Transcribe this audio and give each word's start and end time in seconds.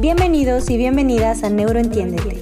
Bienvenidos 0.00 0.70
y 0.70 0.78
bienvenidas 0.78 1.44
a 1.44 1.50
Neuroentiéndete, 1.50 2.40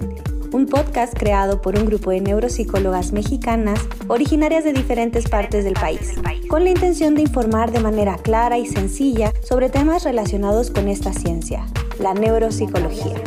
un 0.52 0.66
podcast 0.66 1.12
creado 1.18 1.60
por 1.60 1.76
un 1.76 1.86
grupo 1.86 2.12
de 2.12 2.20
neuropsicólogas 2.20 3.10
mexicanas 3.10 3.80
originarias 4.06 4.62
de 4.62 4.72
diferentes 4.72 5.28
partes 5.28 5.64
del 5.64 5.74
país, 5.74 6.14
con 6.48 6.62
la 6.62 6.70
intención 6.70 7.16
de 7.16 7.22
informar 7.22 7.72
de 7.72 7.80
manera 7.80 8.16
clara 8.18 8.58
y 8.58 8.66
sencilla 8.66 9.32
sobre 9.42 9.70
temas 9.70 10.04
relacionados 10.04 10.70
con 10.70 10.86
esta 10.86 11.12
ciencia, 11.12 11.66
la 11.98 12.14
neuropsicología. 12.14 13.20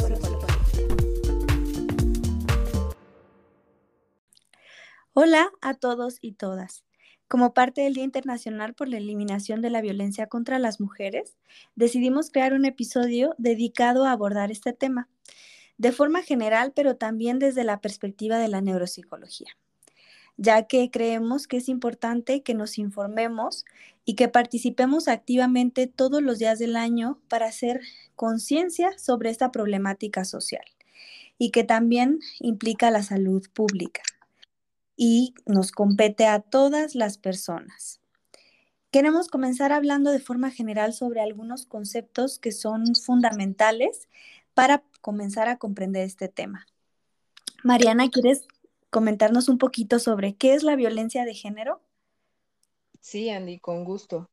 Hola 5.11 5.51
a 5.59 5.73
todos 5.73 6.19
y 6.21 6.35
todas. 6.35 6.85
Como 7.31 7.53
parte 7.53 7.79
del 7.79 7.93
Día 7.93 8.03
Internacional 8.03 8.73
por 8.73 8.89
la 8.89 8.97
Eliminación 8.97 9.61
de 9.61 9.69
la 9.69 9.79
Violencia 9.79 10.27
contra 10.27 10.59
las 10.59 10.81
Mujeres, 10.81 11.37
decidimos 11.77 12.29
crear 12.29 12.51
un 12.51 12.65
episodio 12.65 13.35
dedicado 13.37 14.03
a 14.03 14.11
abordar 14.11 14.51
este 14.51 14.73
tema, 14.73 15.07
de 15.77 15.93
forma 15.93 16.23
general, 16.23 16.73
pero 16.75 16.97
también 16.97 17.39
desde 17.39 17.63
la 17.63 17.79
perspectiva 17.79 18.37
de 18.37 18.49
la 18.49 18.59
neuropsicología, 18.59 19.47
ya 20.35 20.63
que 20.63 20.91
creemos 20.91 21.47
que 21.47 21.55
es 21.55 21.69
importante 21.69 22.43
que 22.43 22.53
nos 22.53 22.77
informemos 22.77 23.63
y 24.03 24.15
que 24.15 24.27
participemos 24.27 25.07
activamente 25.07 25.87
todos 25.87 26.21
los 26.21 26.37
días 26.37 26.59
del 26.59 26.75
año 26.75 27.17
para 27.29 27.45
hacer 27.45 27.79
conciencia 28.17 28.91
sobre 28.97 29.29
esta 29.29 29.53
problemática 29.53 30.25
social 30.25 30.65
y 31.37 31.51
que 31.51 31.63
también 31.63 32.19
implica 32.41 32.91
la 32.91 33.03
salud 33.03 33.47
pública 33.53 34.01
y 35.03 35.33
nos 35.47 35.71
compete 35.71 36.27
a 36.27 36.41
todas 36.41 36.93
las 36.93 37.17
personas. 37.17 38.01
Queremos 38.91 39.29
comenzar 39.29 39.71
hablando 39.71 40.11
de 40.11 40.19
forma 40.19 40.51
general 40.51 40.93
sobre 40.93 41.21
algunos 41.21 41.65
conceptos 41.65 42.37
que 42.37 42.51
son 42.51 42.93
fundamentales 42.93 44.07
para 44.53 44.83
comenzar 45.01 45.47
a 45.47 45.57
comprender 45.57 46.03
este 46.03 46.27
tema. 46.27 46.67
Mariana, 47.63 48.11
¿quieres 48.11 48.45
comentarnos 48.91 49.49
un 49.49 49.57
poquito 49.57 49.97
sobre 49.97 50.35
qué 50.35 50.53
es 50.53 50.61
la 50.61 50.75
violencia 50.75 51.25
de 51.25 51.33
género? 51.33 51.81
Sí, 52.99 53.31
Andy, 53.31 53.57
con 53.57 53.83
gusto. 53.83 54.29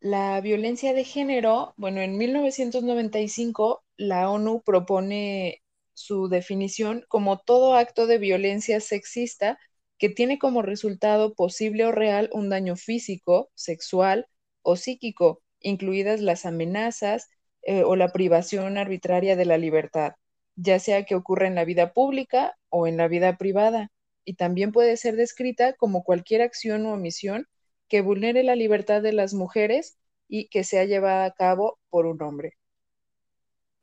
La 0.00 0.40
violencia 0.40 0.94
de 0.94 1.04
género, 1.04 1.74
bueno, 1.76 2.00
en 2.00 2.18
1995 2.18 3.84
la 3.96 4.28
ONU 4.28 4.62
propone 4.62 5.62
su 5.94 6.28
definición 6.28 7.04
como 7.06 7.38
todo 7.38 7.74
acto 7.74 8.08
de 8.08 8.18
violencia 8.18 8.80
sexista 8.80 9.60
que 9.98 10.08
tiene 10.08 10.38
como 10.38 10.62
resultado 10.62 11.34
posible 11.34 11.84
o 11.84 11.92
real 11.92 12.30
un 12.32 12.48
daño 12.48 12.76
físico, 12.76 13.50
sexual 13.54 14.26
o 14.62 14.76
psíquico, 14.76 15.42
incluidas 15.60 16.20
las 16.20 16.46
amenazas 16.46 17.28
eh, 17.62 17.82
o 17.82 17.96
la 17.96 18.12
privación 18.12 18.78
arbitraria 18.78 19.36
de 19.36 19.44
la 19.44 19.58
libertad, 19.58 20.12
ya 20.56 20.78
sea 20.78 21.04
que 21.04 21.14
ocurra 21.14 21.46
en 21.48 21.54
la 21.54 21.64
vida 21.64 21.92
pública 21.92 22.56
o 22.68 22.86
en 22.86 22.96
la 22.96 23.08
vida 23.08 23.36
privada, 23.36 23.90
y 24.24 24.34
también 24.34 24.72
puede 24.72 24.96
ser 24.96 25.16
descrita 25.16 25.72
como 25.74 26.04
cualquier 26.04 26.42
acción 26.42 26.86
o 26.86 26.92
omisión 26.94 27.46
que 27.88 28.02
vulnere 28.02 28.42
la 28.42 28.56
libertad 28.56 29.02
de 29.02 29.12
las 29.12 29.34
mujeres 29.34 29.98
y 30.28 30.48
que 30.48 30.64
sea 30.64 30.84
llevada 30.84 31.24
a 31.24 31.32
cabo 31.32 31.78
por 31.90 32.06
un 32.06 32.22
hombre. 32.22 32.52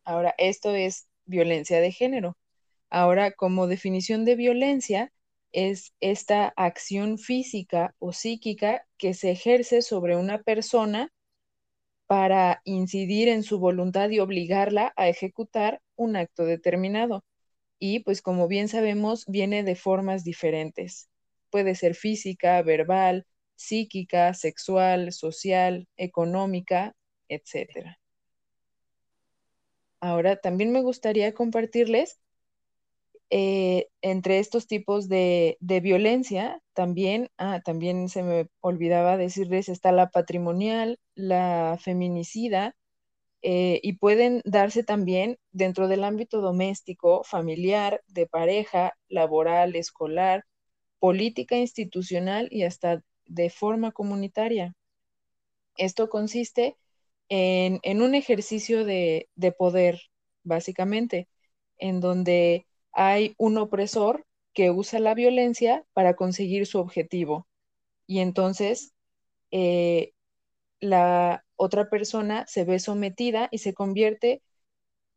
Ahora, 0.03 0.33
esto 0.37 0.75
es 0.75 1.07
violencia 1.25 1.81
de 1.81 1.91
género. 1.91 2.37
Ahora, 2.89 3.31
como 3.31 3.67
definición 3.67 4.23
de 4.25 4.35
violencia, 4.35 5.11
es 5.55 5.93
esta 6.01 6.53
acción 6.57 7.17
física 7.17 7.95
o 7.99 8.11
psíquica 8.11 8.85
que 8.97 9.13
se 9.13 9.31
ejerce 9.31 9.81
sobre 9.81 10.17
una 10.17 10.43
persona 10.43 11.11
para 12.07 12.61
incidir 12.65 13.29
en 13.29 13.41
su 13.41 13.57
voluntad 13.57 14.09
y 14.09 14.19
obligarla 14.19 14.93
a 14.97 15.07
ejecutar 15.07 15.81
un 15.95 16.17
acto 16.17 16.45
determinado. 16.45 17.23
Y 17.79 18.01
pues 18.01 18.21
como 18.21 18.47
bien 18.47 18.67
sabemos, 18.67 19.25
viene 19.27 19.63
de 19.63 19.75
formas 19.75 20.23
diferentes. 20.23 21.09
Puede 21.49 21.75
ser 21.75 21.95
física, 21.95 22.61
verbal, 22.61 23.25
psíquica, 23.55 24.33
sexual, 24.33 25.13
social, 25.13 25.87
económica, 25.95 26.95
etc. 27.29 27.97
Ahora, 30.01 30.35
también 30.35 30.71
me 30.73 30.81
gustaría 30.81 31.33
compartirles 31.33 32.19
eh, 33.29 33.87
entre 34.01 34.39
estos 34.39 34.67
tipos 34.67 35.09
de, 35.09 35.57
violencia, 35.61 36.61
también, 36.73 37.29
ah, 37.37 37.61
también 37.63 38.09
se 38.09 38.23
me 38.23 38.47
olvidaba 38.61 39.17
decirles, 39.17 39.69
está 39.69 39.91
la 39.91 40.09
patrimonial, 40.09 40.99
la 41.15 41.77
feminicida, 41.81 42.75
eh, 43.41 43.79
y 43.83 43.93
pueden 43.93 44.41
darse 44.45 44.83
también 44.83 45.37
dentro 45.51 45.87
del 45.87 46.03
ámbito 46.03 46.41
doméstico, 46.41 47.23
familiar, 47.23 48.01
de 48.07 48.27
pareja, 48.27 48.97
laboral, 49.09 49.75
escolar, 49.75 50.45
política 50.99 51.57
institucional 51.57 52.47
y 52.51 52.63
hasta 52.63 53.03
de 53.27 53.49
forma 53.49 53.91
comunitaria. 53.91 54.75
Esto 55.77 56.09
consiste 56.09 56.77
en, 57.29 58.01
un 58.01 58.15
ejercicio 58.15 58.85
de, 58.85 59.29
de 59.35 59.51
poder, 59.51 60.01
básicamente, 60.43 61.27
en 61.77 61.99
donde 62.01 62.67
hay 62.95 63.35
un 63.37 63.57
opresor 63.59 64.25
que 64.53 64.71
usa 64.71 64.99
la 64.99 65.15
violencia 65.15 65.85
para 65.93 66.15
conseguir 66.15 66.67
su 66.67 66.79
objetivo. 66.79 67.47
Y 68.07 68.19
entonces 68.19 68.93
eh, 69.51 70.13
la 70.79 71.45
otra 71.55 71.89
persona 71.89 72.45
se 72.47 72.65
ve 72.65 72.79
sometida 72.79 73.49
y 73.51 73.59
se 73.59 73.73
convierte, 73.73 74.41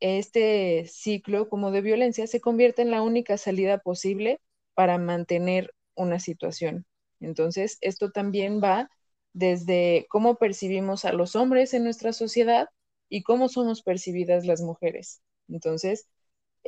este 0.00 0.86
ciclo 0.86 1.48
como 1.48 1.70
de 1.70 1.80
violencia, 1.82 2.26
se 2.26 2.40
convierte 2.40 2.82
en 2.82 2.90
la 2.90 3.02
única 3.02 3.36
salida 3.38 3.78
posible 3.78 4.40
para 4.74 4.98
mantener 4.98 5.74
una 5.94 6.20
situación. 6.20 6.86
Entonces, 7.20 7.78
esto 7.80 8.10
también 8.12 8.60
va 8.62 8.90
desde 9.32 10.06
cómo 10.08 10.36
percibimos 10.36 11.04
a 11.04 11.12
los 11.12 11.34
hombres 11.36 11.74
en 11.74 11.84
nuestra 11.84 12.12
sociedad 12.12 12.68
y 13.08 13.22
cómo 13.22 13.48
somos 13.48 13.82
percibidas 13.82 14.46
las 14.46 14.60
mujeres. 14.60 15.20
Entonces, 15.48 16.08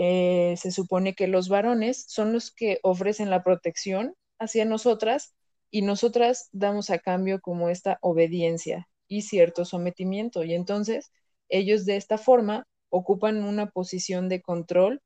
eh, 0.02 0.56
se 0.56 0.70
supone 0.70 1.14
que 1.14 1.26
los 1.26 1.50
varones 1.50 2.06
son 2.08 2.32
los 2.32 2.50
que 2.50 2.80
ofrecen 2.82 3.28
la 3.28 3.42
protección 3.42 4.14
hacia 4.38 4.64
nosotras 4.64 5.34
y 5.70 5.82
nosotras 5.82 6.48
damos 6.52 6.88
a 6.88 6.98
cambio 7.00 7.38
como 7.42 7.68
esta 7.68 7.98
obediencia 8.00 8.88
y 9.08 9.22
cierto 9.22 9.66
sometimiento. 9.66 10.42
Y 10.42 10.54
entonces 10.54 11.12
ellos 11.50 11.84
de 11.84 11.96
esta 11.96 12.16
forma 12.16 12.66
ocupan 12.88 13.44
una 13.44 13.68
posición 13.72 14.30
de 14.30 14.40
control 14.40 15.02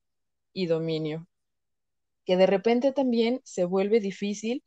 y 0.53 0.67
dominio, 0.67 1.27
que 2.25 2.37
de 2.37 2.45
repente 2.45 2.93
también 2.93 3.41
se 3.43 3.65
vuelve 3.65 3.99
difícil 3.99 4.63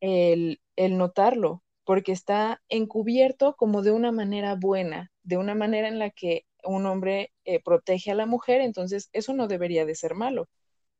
el, 0.00 0.60
el 0.76 0.98
notarlo, 0.98 1.62
porque 1.84 2.12
está 2.12 2.60
encubierto 2.68 3.56
como 3.56 3.80
de 3.80 3.92
una 3.92 4.12
manera 4.12 4.56
buena, 4.56 5.10
de 5.22 5.38
una 5.38 5.54
manera 5.54 5.88
en 5.88 5.98
la 5.98 6.10
que 6.10 6.44
un 6.64 6.86
hombre 6.86 7.32
eh, 7.44 7.60
protege 7.62 8.10
a 8.10 8.14
la 8.14 8.26
mujer, 8.26 8.60
entonces 8.60 9.08
eso 9.12 9.34
no 9.34 9.48
debería 9.48 9.84
de 9.84 9.94
ser 9.94 10.14
malo. 10.14 10.48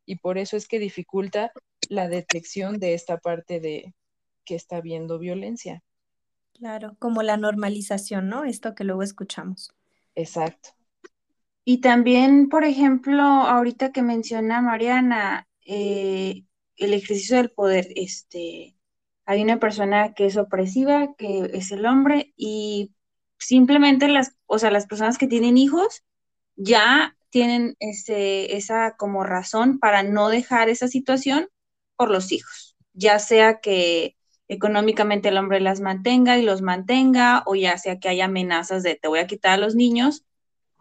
Y 0.06 0.16
por 0.16 0.38
eso 0.38 0.56
es 0.56 0.66
que 0.66 0.78
dificulta 0.78 1.52
la 1.88 2.08
detección 2.08 2.78
de 2.78 2.94
esta 2.94 3.18
parte 3.18 3.60
de 3.60 3.94
que 4.44 4.54
está 4.54 4.76
habiendo 4.76 5.18
violencia. 5.18 5.82
Claro, 6.54 6.96
como 6.98 7.22
la 7.22 7.36
normalización, 7.36 8.28
¿no? 8.28 8.44
Esto 8.44 8.74
que 8.74 8.84
luego 8.84 9.02
escuchamos. 9.02 9.72
Exacto. 10.14 10.70
Y 11.64 11.78
también, 11.78 12.48
por 12.48 12.64
ejemplo, 12.64 13.22
ahorita 13.22 13.92
que 13.92 14.02
menciona 14.02 14.60
Mariana, 14.60 15.46
eh, 15.64 16.44
el 16.76 16.94
ejercicio 16.94 17.36
del 17.36 17.50
poder, 17.50 17.88
este, 17.94 18.76
hay 19.24 19.42
una 19.42 19.60
persona 19.60 20.12
que 20.14 20.26
es 20.26 20.36
opresiva, 20.36 21.14
que 21.16 21.50
es 21.54 21.70
el 21.70 21.86
hombre, 21.86 22.32
y 22.36 22.92
simplemente 23.40 24.08
las, 24.08 24.36
o 24.46 24.58
sea, 24.58 24.70
las 24.70 24.86
personas 24.86 25.18
que 25.18 25.26
tienen 25.26 25.58
hijos 25.58 26.04
ya 26.56 27.16
tienen 27.30 27.76
ese, 27.80 28.56
esa 28.56 28.96
como 28.96 29.24
razón 29.24 29.78
para 29.78 30.02
no 30.02 30.28
dejar 30.28 30.68
esa 30.68 30.88
situación 30.88 31.48
por 31.96 32.10
los 32.10 32.32
hijos, 32.32 32.76
ya 32.92 33.18
sea 33.18 33.60
que 33.60 34.16
económicamente 34.48 35.28
el 35.28 35.38
hombre 35.38 35.60
las 35.60 35.80
mantenga 35.80 36.38
y 36.38 36.42
los 36.42 36.60
mantenga, 36.60 37.42
o 37.46 37.54
ya 37.54 37.78
sea 37.78 37.98
que 38.00 38.08
haya 38.08 38.26
amenazas 38.26 38.82
de 38.82 38.96
te 38.96 39.08
voy 39.08 39.20
a 39.20 39.26
quitar 39.26 39.52
a 39.52 39.56
los 39.58 39.74
niños. 39.76 40.24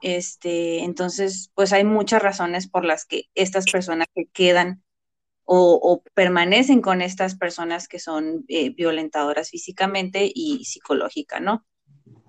Este, 0.02 0.80
entonces, 0.84 1.52
pues 1.56 1.74
hay 1.74 1.84
muchas 1.84 2.22
razones 2.22 2.68
por 2.68 2.86
las 2.86 3.06
que 3.06 3.26
estas 3.36 3.66
personas 3.66 4.08
que 4.16 4.26
quedan 4.28 4.84
o, 5.52 6.04
permanecen 6.14 6.82
con 6.82 7.02
estas 7.02 7.36
personas 7.36 7.88
que 7.88 8.00
son 8.00 8.46
eh, 8.48 8.70
violentadoras 8.72 9.50
físicamente 9.50 10.32
y 10.34 10.64
psicológica, 10.66 11.40
¿no? 11.40 11.66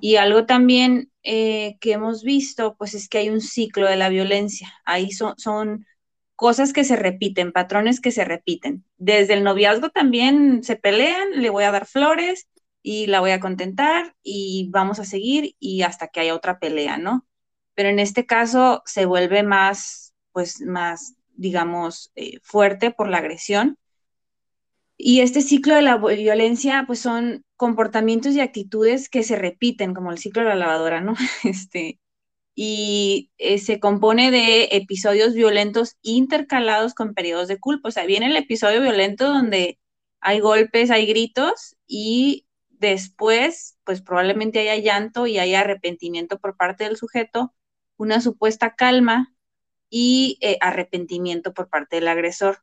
Y 0.01 0.17
algo 0.17 0.47
también 0.47 1.11
eh, 1.23 1.77
que 1.81 1.93
hemos 1.93 2.23
visto, 2.23 2.77
pues 2.77 2.95
es 2.95 3.09
que 3.09 3.19
hay 3.19 3.31
un 3.31 3.41
ciclo 3.41 3.87
de 3.89 3.97
la 3.97 4.09
violencia. 4.09 4.73
Ahí 4.85 5.11
son, 5.13 5.35
son 5.39 5.87
cosas 6.37 6.73
que 6.73 6.85
se 6.85 6.97
repiten, 6.97 7.53
patrones 7.53 8.01
que 8.01 8.13
se 8.13 8.25
repiten. 8.25 8.85
Desde 8.97 9.35
el 9.35 9.45
noviazgo 9.45 9.91
también 9.91 10.63
se 10.65 10.77
pelean, 10.77 11.43
le 11.43 11.51
voy 11.51 11.65
a 11.65 11.73
dar 11.73 11.87
flores 11.87 12.49
y 12.83 13.07
la 13.07 13.21
voy 13.21 13.33
a 13.33 13.41
contentar 13.41 14.15
y 14.23 14.69
vamos 14.71 14.99
a 15.01 15.05
seguir 15.05 15.55
y 15.59 15.83
hasta 15.83 16.09
que 16.09 16.21
haya 16.21 16.35
otra 16.35 16.59
pelea, 16.59 16.97
¿no? 16.97 17.27
pero 17.81 17.89
en 17.89 17.99
este 17.99 18.27
caso 18.27 18.83
se 18.85 19.07
vuelve 19.07 19.43
más, 19.43 20.13
pues 20.33 20.61
más, 20.61 21.15
digamos, 21.35 22.13
eh, 22.15 22.39
fuerte 22.43 22.91
por 22.91 23.09
la 23.09 23.17
agresión. 23.17 23.79
Y 25.03 25.21
este 25.23 25.41
ciclo 25.41 25.75
de 25.75 25.81
la 25.83 25.97
violencia, 25.97 26.85
pues 26.87 26.99
son 26.99 27.43
comportamientos 27.57 28.35
y 28.35 28.41
actitudes 28.41 29.09
que 29.09 29.23
se 29.23 29.35
repiten, 29.37 29.95
como 29.95 30.13
el 30.13 30.19
ciclo 30.19 30.43
de 30.43 30.49
la 30.51 30.57
lavadora, 30.57 31.01
¿no? 31.01 31.15
Este, 31.45 31.99
y 32.55 33.31
eh, 33.39 33.59
se 33.59 33.81
compone 33.81 34.31
de 34.31 34.65
episodios 34.73 35.33
violentos 35.33 35.97
intercalados 36.03 36.93
con 36.93 37.15
periodos 37.15 37.49
de 37.49 37.59
culpa. 37.59 37.89
O 37.89 37.93
sea, 37.93 38.05
viene 38.05 38.27
el 38.27 38.37
episodio 38.37 38.83
violento 38.83 39.29
donde 39.29 39.79
hay 40.21 40.41
golpes, 40.41 40.91
hay 40.91 41.07
gritos 41.07 41.77
y 41.87 42.47
después, 42.69 43.79
pues 43.85 44.03
probablemente 44.03 44.61
haya 44.61 44.77
llanto 44.77 45.27
y 45.27 45.39
haya 45.39 45.61
arrepentimiento 45.61 46.39
por 46.39 46.59
parte 46.59 46.85
del 46.85 46.99
sujeto, 46.99 47.55
una 47.97 48.21
supuesta 48.21 48.75
calma 48.75 49.35
y 49.89 50.37
eh, 50.43 50.59
arrepentimiento 50.61 51.55
por 51.55 51.71
parte 51.71 51.97
del 51.97 52.09
agresor. 52.09 52.59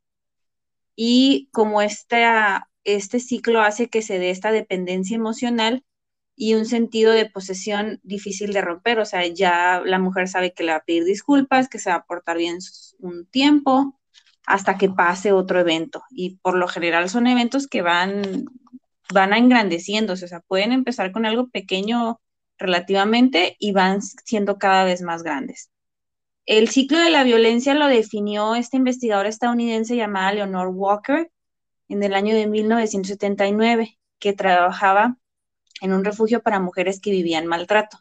Y 0.98 1.48
como 1.54 1.82
este 1.82 3.20
ciclo 3.20 3.62
hace 3.62 3.88
que 3.88 4.02
se 4.02 4.20
dé 4.20 4.32
esta 4.32 4.52
dependencia 4.52 5.16
emocional, 5.16 5.86
y 6.40 6.54
un 6.54 6.66
sentido 6.68 7.14
de 7.14 7.30
posesión 7.30 8.00
difícil 8.04 8.54
de 8.54 8.62
romper. 8.62 9.00
O 9.00 9.06
sea, 9.06 9.26
ya 9.26 9.82
la 9.84 10.00
mujer 10.00 10.30
sabe 10.30 10.54
que 10.54 10.64
le 10.64 10.72
va 10.72 10.78
a 10.78 10.84
pedir 10.86 11.04
disculpas, 11.04 11.68
que 11.68 11.80
se 11.80 11.90
va 11.90 11.98
a 11.98 12.06
portar 12.06 12.38
bien 12.38 12.60
un 13.00 13.26
tiempo 13.26 14.00
hasta 14.46 14.78
que 14.78 14.88
pase 14.90 15.32
otro 15.32 15.60
evento. 15.60 16.04
Y 16.12 16.38
por 16.38 16.56
lo 16.56 16.68
general 16.68 17.10
son 17.10 17.26
eventos 17.28 17.68
que 17.68 17.82
van, 17.82 18.46
van 19.12 19.34
engrandeciéndose. 19.34 20.26
O 20.26 20.28
sea, 20.28 20.42
pueden 20.42 20.72
empezar 20.72 21.12
con 21.12 21.26
algo 21.26 21.50
pequeño 21.50 22.22
relativamente 22.60 23.56
y 23.60 23.72
van 23.72 24.02
siendo 24.04 24.60
cada 24.60 24.84
vez 24.84 25.02
más 25.02 25.24
grandes. 25.24 25.72
El 26.48 26.70
ciclo 26.70 26.98
de 27.00 27.10
la 27.10 27.26
violencia 27.26 27.74
lo 27.74 27.88
definió 27.88 28.56
esta 28.56 28.78
investigadora 28.78 29.28
estadounidense 29.28 29.98
llamada 29.98 30.32
Leonore 30.32 30.70
Walker 30.70 31.30
en 31.90 32.04
el 32.04 32.14
año 32.14 32.34
de 32.34 32.48
1979, 32.48 34.00
que 34.18 34.32
trabajaba 34.32 35.18
en 35.82 35.92
un 35.92 36.06
refugio 36.06 36.42
para 36.42 36.62
mujeres 36.62 37.02
que 37.02 37.12
vivían 37.12 37.48
maltrato. 37.48 38.00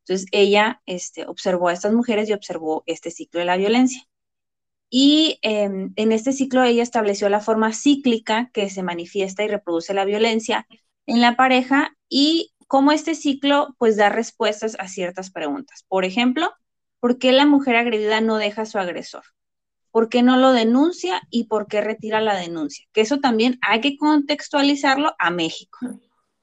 Entonces 0.00 0.28
ella 0.32 0.82
este, 0.84 1.26
observó 1.26 1.68
a 1.68 1.72
estas 1.72 1.94
mujeres 1.94 2.28
y 2.28 2.34
observó 2.34 2.82
este 2.84 3.10
ciclo 3.10 3.40
de 3.40 3.46
la 3.46 3.56
violencia. 3.56 4.06
Y 4.90 5.38
em, 5.40 5.94
en 5.96 6.12
este 6.12 6.34
ciclo 6.34 6.64
ella 6.64 6.82
estableció 6.82 7.30
la 7.30 7.40
forma 7.40 7.72
cíclica 7.72 8.50
que 8.52 8.68
se 8.68 8.82
manifiesta 8.82 9.42
y 9.42 9.48
reproduce 9.48 9.94
la 9.94 10.04
violencia 10.04 10.66
en 11.06 11.22
la 11.22 11.34
pareja 11.34 11.96
y 12.10 12.52
cómo 12.66 12.92
este 12.92 13.14
ciclo 13.14 13.74
pues 13.78 13.96
da 13.96 14.10
respuestas 14.10 14.76
a 14.78 14.86
ciertas 14.86 15.30
preguntas. 15.30 15.86
Por 15.88 16.04
ejemplo, 16.04 16.52
¿por 17.00 17.18
qué 17.18 17.32
la 17.32 17.46
mujer 17.46 17.76
agredida 17.76 18.20
no 18.20 18.36
deja 18.36 18.62
a 18.62 18.66
su 18.66 18.78
agresor? 18.78 19.24
¿Por 19.90 20.08
qué 20.08 20.22
no 20.22 20.36
lo 20.36 20.52
denuncia 20.52 21.22
y 21.30 21.44
por 21.44 21.68
qué 21.68 21.80
retira 21.80 22.20
la 22.20 22.36
denuncia? 22.36 22.86
Que 22.92 23.00
eso 23.00 23.18
también 23.18 23.58
hay 23.62 23.80
que 23.80 23.96
contextualizarlo 23.96 25.14
a 25.18 25.30
México 25.30 25.78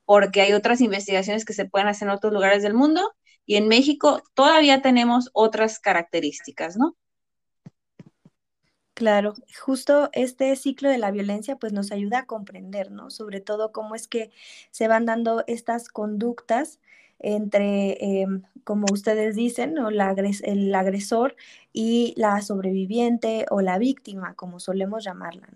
porque 0.05 0.41
hay 0.41 0.53
otras 0.53 0.81
investigaciones 0.81 1.45
que 1.45 1.53
se 1.53 1.65
pueden 1.65 1.87
hacer 1.87 2.07
en 2.07 2.13
otros 2.13 2.33
lugares 2.33 2.63
del 2.63 2.73
mundo 2.73 3.13
y 3.45 3.55
en 3.55 3.67
México 3.67 4.21
todavía 4.33 4.81
tenemos 4.81 5.29
otras 5.33 5.79
características, 5.79 6.77
¿no? 6.77 6.95
Claro, 8.93 9.33
justo 9.59 10.09
este 10.13 10.55
ciclo 10.55 10.87
de 10.87 10.99
la 10.99 11.09
violencia 11.09 11.55
pues 11.55 11.73
nos 11.73 11.91
ayuda 11.91 12.19
a 12.19 12.25
comprender, 12.25 12.91
¿no? 12.91 13.09
Sobre 13.09 13.41
todo 13.41 13.71
cómo 13.71 13.95
es 13.95 14.07
que 14.07 14.29
se 14.69 14.87
van 14.87 15.05
dando 15.05 15.43
estas 15.47 15.89
conductas 15.89 16.79
entre, 17.23 18.21
em, 18.21 18.43
como 18.63 18.85
ustedes 18.91 19.35
dicen, 19.35 19.75
el 19.77 20.75
agresor 20.75 21.35
y 21.71 22.13
la 22.17 22.41
sobreviviente 22.41 23.45
o 23.49 23.61
la 23.61 23.77
víctima, 23.79 24.35
como 24.35 24.59
solemos 24.59 25.03
llamarla. 25.03 25.47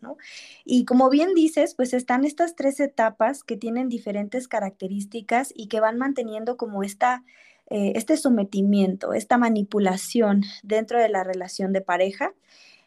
Y 0.66 0.86
como 0.86 1.10
bien 1.10 1.34
dices, 1.36 1.76
pues 1.76 1.94
están 1.94 2.24
estas 2.24 2.56
tres 2.56 2.80
etapas 2.80 3.44
que 3.44 3.58
tienen 3.58 3.90
diferentes 3.90 4.48
características 4.48 5.54
y 5.56 5.68
que 5.68 5.80
van 5.82 5.98
manteniendo 5.98 6.58
como 6.58 6.84
esta, 6.84 7.24
eh, 7.70 7.94
este 7.96 8.18
sometimiento, 8.18 9.14
esta 9.14 9.38
manipulación 9.38 10.44
dentro 10.64 11.00
de 11.00 11.10
la 11.10 11.24
relación 11.24 11.74
de 11.74 11.82
pareja. 11.82 12.34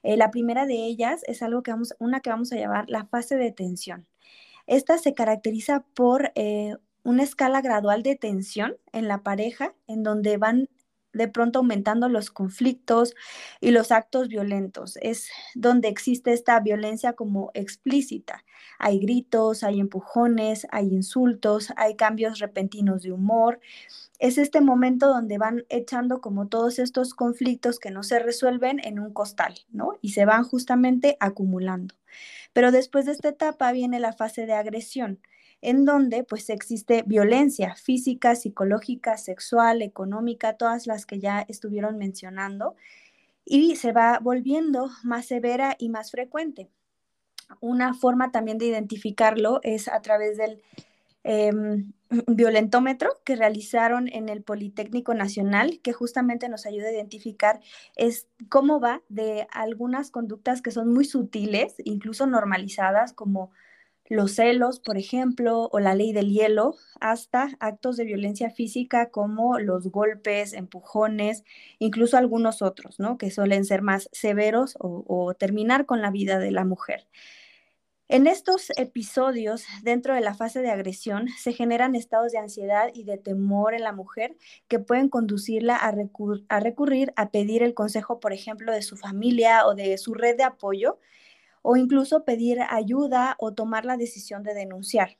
Eh, 0.03 0.17
la 0.17 0.31
primera 0.31 0.67
de 0.67 0.87
ellas 0.87 1.23
es 1.26 1.43
algo 1.43 1.62
que 1.62 1.73
vamos, 1.73 1.94
una 1.99 2.21
que 2.21 2.31
vamos 2.31 2.50
a 2.53 2.56
llamar 2.56 2.88
la 2.88 3.05
fase 3.05 3.37
de 3.37 3.53
tensión. 3.53 4.06
Esta 4.67 4.99
se 4.99 5.15
caracteriza 5.15 5.85
por 5.94 6.33
eh, 6.35 6.76
una 7.02 7.23
escala 7.23 7.61
gradual 7.61 8.02
de 8.02 8.17
tensión 8.17 8.76
en 8.93 9.08
la 9.08 9.23
pareja, 9.23 9.75
en 9.87 10.02
donde 10.02 10.37
van 10.37 10.69
de 11.12 11.29
pronto 11.29 11.58
aumentando 11.61 12.08
los 12.08 12.31
conflictos 12.31 13.14
y 13.61 13.70
los 13.70 13.91
actos 13.91 14.29
violentos. 14.29 14.97
Es 15.02 15.29
donde 15.55 15.88
existe 15.88 16.32
esta 16.32 16.61
violencia 16.61 17.14
como 17.14 17.50
explícita. 17.55 18.44
Hay 18.79 19.00
gritos, 19.00 19.62
hay 19.64 19.81
empujones, 19.81 20.67
hay 20.70 20.87
insultos, 20.88 21.73
hay 21.76 21.97
cambios 21.97 22.38
repentinos 22.38 23.02
de 23.02 23.12
humor. 23.12 23.61
Es 24.19 24.38
este 24.38 24.61
momento 24.61 25.08
donde 25.08 25.38
van 25.38 25.64
echando 25.69 26.20
como 26.20 26.49
todos 26.49 26.79
estos 26.79 27.14
conflictos 27.14 27.79
que 27.79 27.91
no 27.91 28.02
se 28.02 28.19
resuelven 28.19 28.81
en 28.85 28.99
un 28.99 29.12
costal, 29.12 29.55
¿no? 29.70 29.99
Y 30.02 30.11
se 30.11 30.25
van 30.25 30.44
justamente 30.44 31.17
acumulando. 31.20 31.94
Pero 32.52 32.70
después 32.73 33.06
de 33.06 33.12
esta 33.12 33.31
etapa 33.31 33.73
viene 33.73 34.00
la 34.00 34.12
fase 34.12 34.47
de 34.47 34.52
agresión, 34.55 35.20
en 35.62 35.85
donde 35.85 36.25
pues 36.25 36.49
existe 36.51 37.03
violencia 37.07 37.75
física, 37.75 38.35
psicológica, 38.35 39.17
sexual, 39.17 39.83
económica, 39.83 40.57
todas 40.57 40.87
las 40.87 41.07
que 41.07 41.19
ya 41.19 41.45
estuvieron 41.49 41.99
mencionando, 41.99 42.77
y 43.45 43.77
se 43.77 43.93
va 43.93 44.19
volviendo 44.21 44.91
más 45.03 45.27
severa 45.27 45.77
y 45.79 45.89
más 45.89 46.11
frecuente. 46.11 46.69
Una 47.61 47.95
forma 47.95 48.31
también 48.31 48.59
de 48.59 48.67
identificarlo 48.67 49.61
es 49.62 49.89
a 49.89 50.01
través 50.03 50.37
del 50.37 50.62
em, 51.25 51.93
violentómetro 52.27 53.11
que 53.25 53.37
realizaron 53.37 54.09
en 54.09 54.29
el 54.29 54.43
Politécnico 54.43 55.15
Nacional, 55.15 55.81
que 55.83 55.93
justamente 55.93 56.49
nos 56.49 56.65
ayuda 56.65 56.89
a 56.89 56.93
identificar 56.93 57.61
es 57.97 58.29
cómo 58.49 58.81
va 58.81 59.03
de 59.09 59.47
algunas 59.51 60.11
conductas 60.11 60.62
que 60.62 60.71
son 60.71 60.93
muy 60.93 61.05
sutiles, 61.05 61.75
incluso 61.85 62.27
normalizadas, 62.27 63.12
como 63.12 63.51
los 64.11 64.33
celos, 64.33 64.81
por 64.81 64.99
ejemplo, 64.99 65.69
o 65.71 65.79
la 65.79 65.95
ley 65.95 66.12
del 66.12 66.33
hielo, 66.33 66.75
hasta 67.01 67.51
actos 67.61 67.97
de 67.97 68.05
violencia 68.05 68.51
física 68.51 69.09
como 69.11 69.61
los 69.61 69.87
golpes, 69.87 70.53
empujones, 70.53 71.45
incluso 71.79 72.17
algunos 72.17 72.61
otros, 72.61 72.99
¿no? 72.99 73.19
Que 73.19 73.31
suelen 73.31 73.65
ser 73.65 73.83
más 73.83 74.09
severos 74.11 74.76
o, 74.81 75.33
terminar 75.35 75.87
con 75.87 76.02
la 76.02 76.11
vida 76.11 76.40
de 76.40 76.50
la 76.50 76.64
mujer. 76.64 77.07
En 78.09 78.26
estos 78.26 78.71
episodios, 78.76 79.64
dentro 79.85 80.17
de 80.17 80.21
la 80.21 80.35
fase 80.35 80.61
de 80.61 80.71
agresión, 80.71 81.29
se 81.38 81.52
generan 81.52 81.95
estados 81.95 82.33
de 82.33 82.38
ansiedad 82.38 82.90
y 82.93 83.05
de 83.05 83.17
temor 83.17 83.75
en 83.75 83.85
la 83.85 83.93
mujer 83.93 84.37
que 84.67 84.81
pueden 84.81 85.09
conducirla 85.09 85.76
a, 85.76 85.93
recurrir 85.93 87.12
a 87.14 87.31
pedir 87.31 87.62
el 87.62 87.75
consejo, 87.75 88.19
por 88.19 88.33
ejemplo, 88.33 88.73
de 88.73 88.83
su 88.83 88.97
familia 88.97 89.64
o 89.69 89.76
de 89.76 89.97
su 89.99 90.14
red 90.14 90.37
de 90.37 90.43
apoyo 90.43 90.99
o 91.62 91.76
incluso 91.76 92.25
pedir 92.25 92.59
ayuda 92.69 93.37
o 93.38 93.52
tomar 93.52 93.85
la 93.85 93.97
decisión 93.97 94.43
de 94.43 94.55
denunciar. 94.55 95.17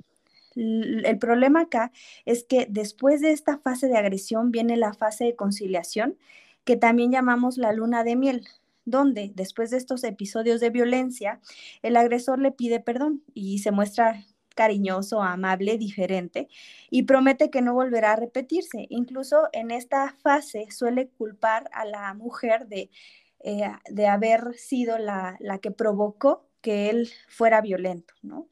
El 0.57 1.19
problema 1.19 1.63
acá 1.63 1.93
es 2.25 2.45
que 2.45 2.67
después 2.69 3.21
de 3.21 3.31
esta 3.31 3.59
fase 3.59 3.89
de 3.89 3.97
agresión 3.97 4.51
viene 4.51 4.77
la 4.77 4.93
fase 4.93 5.25
de 5.25 5.37
conciliación, 5.37 6.19
que 6.65 6.77
también 6.77 7.13
llamamos 7.13 7.57
la 7.57 7.73
luna 7.73 8.05
de 8.05 8.17
miel, 8.17 8.47
donde 8.85 9.33
después 9.35 9.71
de 9.71 9.77
estos 9.77 10.05
episodios 10.05 10.61
de 10.61 10.71
violencia, 10.71 11.41
el 11.83 11.97
agresor 11.97 12.41
le 12.41 12.53
pide 12.53 12.81
perdón 12.81 13.23
y 13.33 13.61
se 13.61 13.71
muestra 13.71 14.25
cariñoso, 14.55 15.23
amable, 15.23 15.79
diferente 15.79 16.49
y 16.91 17.05
promete 17.05 17.51
que 17.51 17.63
no 17.63 17.73
volverá 17.73 18.13
a 18.13 18.17
repetirse. 18.17 18.87
Incluso 18.91 19.49
en 19.53 19.71
esta 19.71 20.15
fase 20.23 20.67
suele 20.71 21.09
culpar 21.09 21.71
a 21.73 21.85
la 21.85 22.13
mujer 22.15 22.67
de 22.67 22.91
eh, 23.43 23.71
de 23.89 24.07
haber 24.07 24.55
sido 24.55 24.99
la, 24.99 25.39
que 25.63 25.71
provocó 25.71 26.47
que 26.61 26.91
él 26.91 27.11
fuera 27.29 27.61
violento, 27.61 28.15
¿no? 28.23 28.49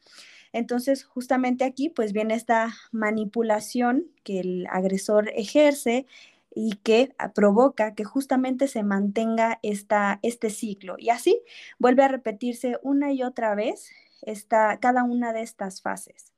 Entonces, 0.53 1.05
justamente 1.05 1.65
aquí, 1.65 1.91
pues 1.91 2.13
viene 2.13 2.35
esta 2.35 2.75
manipulación 2.91 4.07
que 4.25 4.41
el 4.41 4.67
agresor 4.71 5.31
ejerce 5.35 6.07
y 6.55 6.77
que 6.77 7.15
provoca 7.35 7.95
que 7.95 8.05
justamente 8.05 8.67
se 8.67 8.83
mantenga 8.83 9.59
esta, 9.63 10.21
este 10.23 10.49
ciclo. 10.49 10.97
Y 10.99 11.11
así 11.11 11.43
vuelve 11.79 12.03
a 12.03 12.09
repetirse 12.09 12.79
una 12.83 13.13
y 13.13 13.23
otra 13.23 13.55
vez 13.55 13.91
esta, 14.23 14.81
cada 14.81 15.05
una 15.05 15.35
de 15.35 15.43
estas 15.43 15.83
fases. 15.83 16.33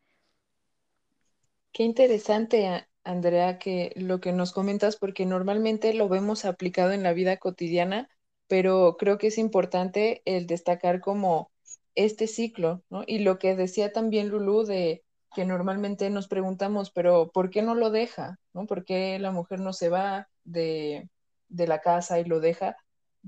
Qué 1.72 1.84
interesante, 1.84 2.84
Andrea, 3.04 3.58
que 3.58 3.92
lo 3.94 4.20
que 4.20 4.32
nos 4.32 4.52
comentas, 4.52 4.96
porque 4.96 5.24
normalmente 5.24 5.94
lo 5.94 6.08
vemos 6.08 6.44
aplicado 6.44 6.90
en 6.90 7.04
la 7.04 7.12
vida 7.12 7.36
cotidiana, 7.36 8.08
pero 8.50 8.96
creo 8.98 9.16
que 9.16 9.28
es 9.28 9.38
importante 9.38 10.22
el 10.24 10.48
destacar 10.48 11.00
como 11.00 11.52
este 11.94 12.26
ciclo, 12.26 12.82
¿no? 12.90 13.04
Y 13.06 13.20
lo 13.20 13.38
que 13.38 13.54
decía 13.54 13.92
también 13.92 14.28
Lulu 14.28 14.64
de 14.64 15.04
que 15.36 15.44
normalmente 15.44 16.10
nos 16.10 16.26
preguntamos, 16.26 16.90
pero 16.90 17.30
¿por 17.30 17.50
qué 17.50 17.62
no 17.62 17.76
lo 17.76 17.90
deja? 17.90 18.40
¿no? 18.52 18.66
¿Por 18.66 18.84
qué 18.84 19.20
la 19.20 19.30
mujer 19.30 19.60
no 19.60 19.72
se 19.72 19.88
va 19.88 20.28
de, 20.42 21.08
de 21.48 21.68
la 21.68 21.80
casa 21.80 22.18
y 22.18 22.24
lo 22.24 22.40
deja, 22.40 22.76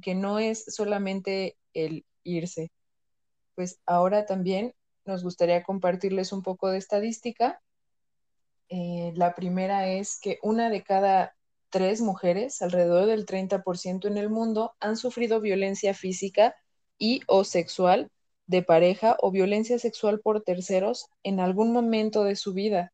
que 0.03 0.17
no 0.17 0.41
es 0.41 0.65
solamente 0.65 1.57
el 1.73 2.05
irse. 2.25 2.73
Pues 3.55 3.81
ahora 3.87 4.27
también 4.27 4.75
nos 5.05 5.23
gustaría 5.23 5.63
compartirles 5.63 6.33
un 6.33 6.43
poco 6.43 6.69
de 6.69 6.79
estadística. 6.79 7.61
Eh, 8.71 9.13
la 9.15 9.37
primera 9.37 9.87
es 9.87 10.19
que 10.21 10.41
una 10.43 10.69
de 10.69 10.83
cada 10.83 11.37
tres 11.73 12.01
mujeres, 12.01 12.63
alrededor 12.63 13.07
del 13.07 13.27
30% 13.27 14.07
en 14.07 14.17
el 14.17 14.31
mundo, 14.31 14.77
han 14.79 14.97
sufrido 14.97 15.41
violencia 15.41 15.95
física 15.95 16.55
y 16.99 17.23
o 17.27 17.43
sexual 17.43 18.13
de 18.47 18.63
pareja 18.63 19.17
o 19.21 19.33
violencia 19.33 19.81
sexual 19.81 20.21
por 20.21 20.43
terceros 20.43 21.09
en 21.25 21.41
algún 21.41 21.73
momento 21.73 22.23
de 22.23 22.37
su 22.37 22.53
vida. 22.53 22.93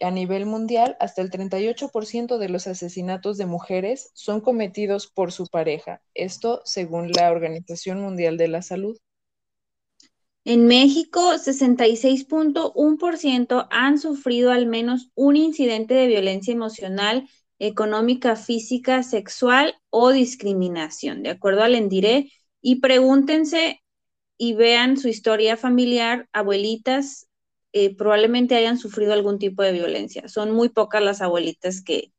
A 0.00 0.10
nivel 0.10 0.46
mundial, 0.46 0.96
hasta 1.00 1.22
el 1.22 1.30
38% 1.30 2.38
de 2.38 2.48
los 2.48 2.66
asesinatos 2.66 3.38
de 3.38 3.46
mujeres 3.46 4.10
son 4.14 4.40
cometidos 4.40 5.06
por 5.06 5.32
su 5.32 5.46
pareja, 5.46 6.02
esto 6.14 6.60
según 6.64 7.12
la 7.12 7.30
Organización 7.30 8.00
Mundial 8.00 8.36
de 8.36 8.48
la 8.48 8.62
Salud. 8.62 8.98
En 10.44 10.66
México, 10.66 11.38
66.1% 11.38 13.68
han 13.70 14.00
sufrido 14.00 14.50
al 14.50 14.66
menos 14.66 15.12
un 15.14 15.36
incidente 15.36 15.94
de 15.94 16.08
violencia 16.08 16.52
emocional, 16.52 17.28
económica, 17.62 18.34
física, 18.36 19.02
sexual 19.02 19.76
o 19.90 20.10
discriminación, 20.10 21.22
de 21.22 21.30
acuerdo 21.30 21.62
al 21.62 21.74
ENDIRE. 21.74 22.30
Y 22.60 22.80
pregúntense 22.80 23.82
y 24.36 24.54
vean 24.54 24.96
su 24.96 25.08
historia 25.08 25.56
familiar, 25.56 26.28
abuelitas 26.32 27.28
eh, 27.72 27.96
probablemente 27.96 28.56
hayan 28.56 28.78
sufrido 28.78 29.12
algún 29.12 29.38
tipo 29.38 29.62
de 29.62 29.72
violencia. 29.72 30.28
Son 30.28 30.50
muy 30.50 30.68
pocas 30.68 31.02
las 31.02 31.22
abuelitas 31.22 31.82
que, 31.82 32.12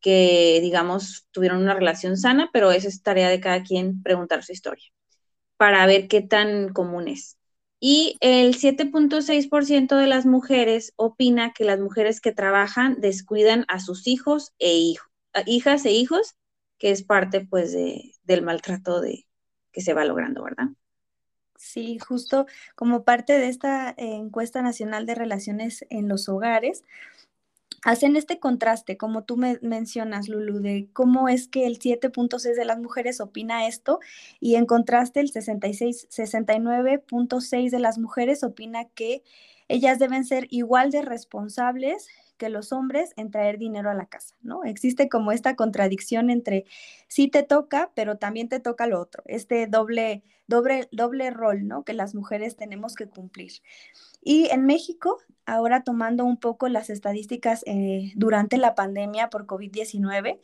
que, 0.00 0.60
digamos, 0.62 1.26
tuvieron 1.32 1.62
una 1.62 1.74
relación 1.74 2.16
sana, 2.16 2.50
pero 2.52 2.70
esa 2.70 2.88
es 2.88 3.02
tarea 3.02 3.28
de 3.30 3.40
cada 3.40 3.62
quien 3.62 4.02
preguntar 4.02 4.44
su 4.44 4.52
historia 4.52 4.86
para 5.56 5.86
ver 5.86 6.08
qué 6.08 6.20
tan 6.22 6.70
común 6.72 7.08
es. 7.08 7.38
Y 7.78 8.16
el 8.20 8.56
7.6% 8.56 9.96
de 9.96 10.06
las 10.06 10.24
mujeres 10.24 10.92
opina 10.96 11.52
que 11.52 11.64
las 11.64 11.78
mujeres 11.78 12.20
que 12.20 12.32
trabajan 12.32 13.00
descuidan 13.00 13.64
a 13.68 13.80
sus 13.80 14.06
hijos 14.06 14.54
e 14.58 14.94
hijas 15.44 15.84
e 15.84 15.92
hijos, 15.92 16.36
que 16.78 16.90
es 16.90 17.02
parte 17.02 17.44
pues 17.44 17.72
de, 17.72 18.12
del 18.24 18.42
maltrato 18.42 19.00
de, 19.00 19.26
que 19.72 19.82
se 19.82 19.92
va 19.92 20.04
logrando, 20.06 20.42
¿verdad? 20.42 20.68
Sí, 21.56 21.98
justo 21.98 22.46
como 22.74 23.04
parte 23.04 23.34
de 23.34 23.48
esta 23.48 23.90
eh, 23.90 24.14
encuesta 24.14 24.62
nacional 24.62 25.06
de 25.06 25.14
relaciones 25.14 25.84
en 25.90 26.08
los 26.08 26.28
hogares, 26.28 26.84
hacen 27.84 28.16
este 28.16 28.38
contraste, 28.38 28.96
como 28.96 29.24
tú 29.24 29.36
me 29.36 29.58
mencionas, 29.62 30.28
Lulu, 30.28 30.60
de 30.60 30.88
cómo 30.92 31.28
es 31.28 31.48
que 31.48 31.66
el 31.66 31.78
7.6 31.78 32.56
de 32.56 32.64
las 32.64 32.78
mujeres 32.78 33.20
opina 33.20 33.66
esto 33.66 34.00
y 34.40 34.56
en 34.56 34.66
contraste 34.66 35.20
el 35.20 35.30
66, 35.30 36.08
69.6 36.10 37.70
de 37.70 37.78
las 37.78 37.98
mujeres 37.98 38.42
opina 38.44 38.84
que 38.86 39.22
ellas 39.68 39.98
deben 39.98 40.24
ser 40.24 40.46
igual 40.50 40.90
de 40.90 41.02
responsables 41.02 42.08
que 42.36 42.48
los 42.48 42.72
hombres 42.72 43.12
en 43.16 43.30
traer 43.30 43.58
dinero 43.58 43.90
a 43.90 43.94
la 43.94 44.06
casa, 44.06 44.34
¿no? 44.42 44.64
Existe 44.64 45.08
como 45.08 45.32
esta 45.32 45.56
contradicción 45.56 46.30
entre 46.30 46.66
sí 47.08 47.28
te 47.28 47.42
toca, 47.42 47.90
pero 47.94 48.18
también 48.18 48.48
te 48.48 48.60
toca 48.60 48.86
lo 48.86 49.00
otro, 49.00 49.22
este 49.26 49.66
doble, 49.66 50.22
doble, 50.46 50.88
doble 50.92 51.30
rol, 51.30 51.66
¿no? 51.66 51.84
Que 51.84 51.94
las 51.94 52.14
mujeres 52.14 52.56
tenemos 52.56 52.94
que 52.94 53.08
cumplir. 53.08 53.52
Y 54.22 54.48
en 54.50 54.66
México, 54.66 55.18
ahora 55.46 55.82
tomando 55.82 56.24
un 56.24 56.36
poco 56.36 56.68
las 56.68 56.90
estadísticas 56.90 57.62
eh, 57.66 58.12
durante 58.16 58.58
la 58.58 58.74
pandemia 58.74 59.30
por 59.30 59.46
COVID-19, 59.46 60.40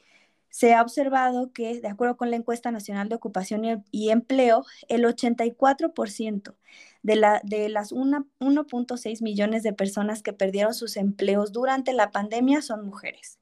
se 0.52 0.74
ha 0.74 0.82
observado 0.82 1.50
que, 1.50 1.80
de 1.80 1.88
acuerdo 1.88 2.18
con 2.18 2.30
la 2.30 2.36
encuesta 2.36 2.70
nacional 2.70 3.08
de 3.08 3.14
ocupación 3.14 3.84
y, 3.90 4.10
empleo, 4.10 4.66
el 4.88 5.04
84% 5.06 6.54
de, 7.02 7.16
la, 7.16 7.40
de 7.42 7.70
las 7.70 7.90
1.6 7.90 9.22
millones 9.22 9.62
de 9.62 9.72
personas 9.72 10.22
que 10.22 10.34
perdieron 10.34 10.74
sus 10.74 10.98
empleos 10.98 11.52
durante 11.52 11.94
la 11.94 12.10
pandemia 12.10 12.60
son 12.60 12.84
mujeres. 12.84 13.40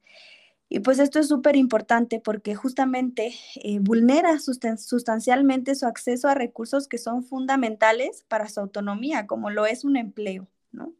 Y 0.69 0.79
pues 0.81 1.00
esto 1.00 1.19
es 1.19 1.26
súper 1.26 1.57
importante 1.57 2.21
porque 2.21 2.55
justamente 2.55 3.35
eh, 3.57 3.81
vulnera 3.81 4.38
sustancialmente 4.38 5.75
su 5.75 5.87
acceso 5.87 6.29
a 6.29 6.35
recursos 6.35 6.87
que 6.87 6.99
son 6.99 7.25
fundamentales 7.25 8.25
para 8.29 8.49
su 8.49 8.61
autonomía, 8.61 9.26
como 9.26 9.50
lo 9.50 9.67
es 9.67 9.85
un 9.85 9.97
empleo, 9.97 10.47
¿no? 10.71 10.95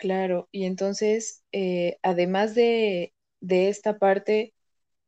Claro, 0.00 0.48
y 0.50 0.64
entonces, 0.64 1.44
eh, 1.52 1.98
además 2.02 2.54
de, 2.54 3.12
esta 3.42 3.98
parte, 3.98 4.54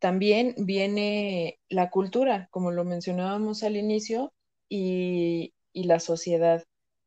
también 0.01 0.55
viene 0.59 1.59
la 1.71 1.89
cultura, 1.91 2.49
como 2.51 2.73
lo 2.73 2.85
mencionábamos 2.85 3.63
al 3.63 3.77
inicio, 3.79 4.35
y, 4.69 5.55
la 5.73 5.99
sociedad, 5.99 6.65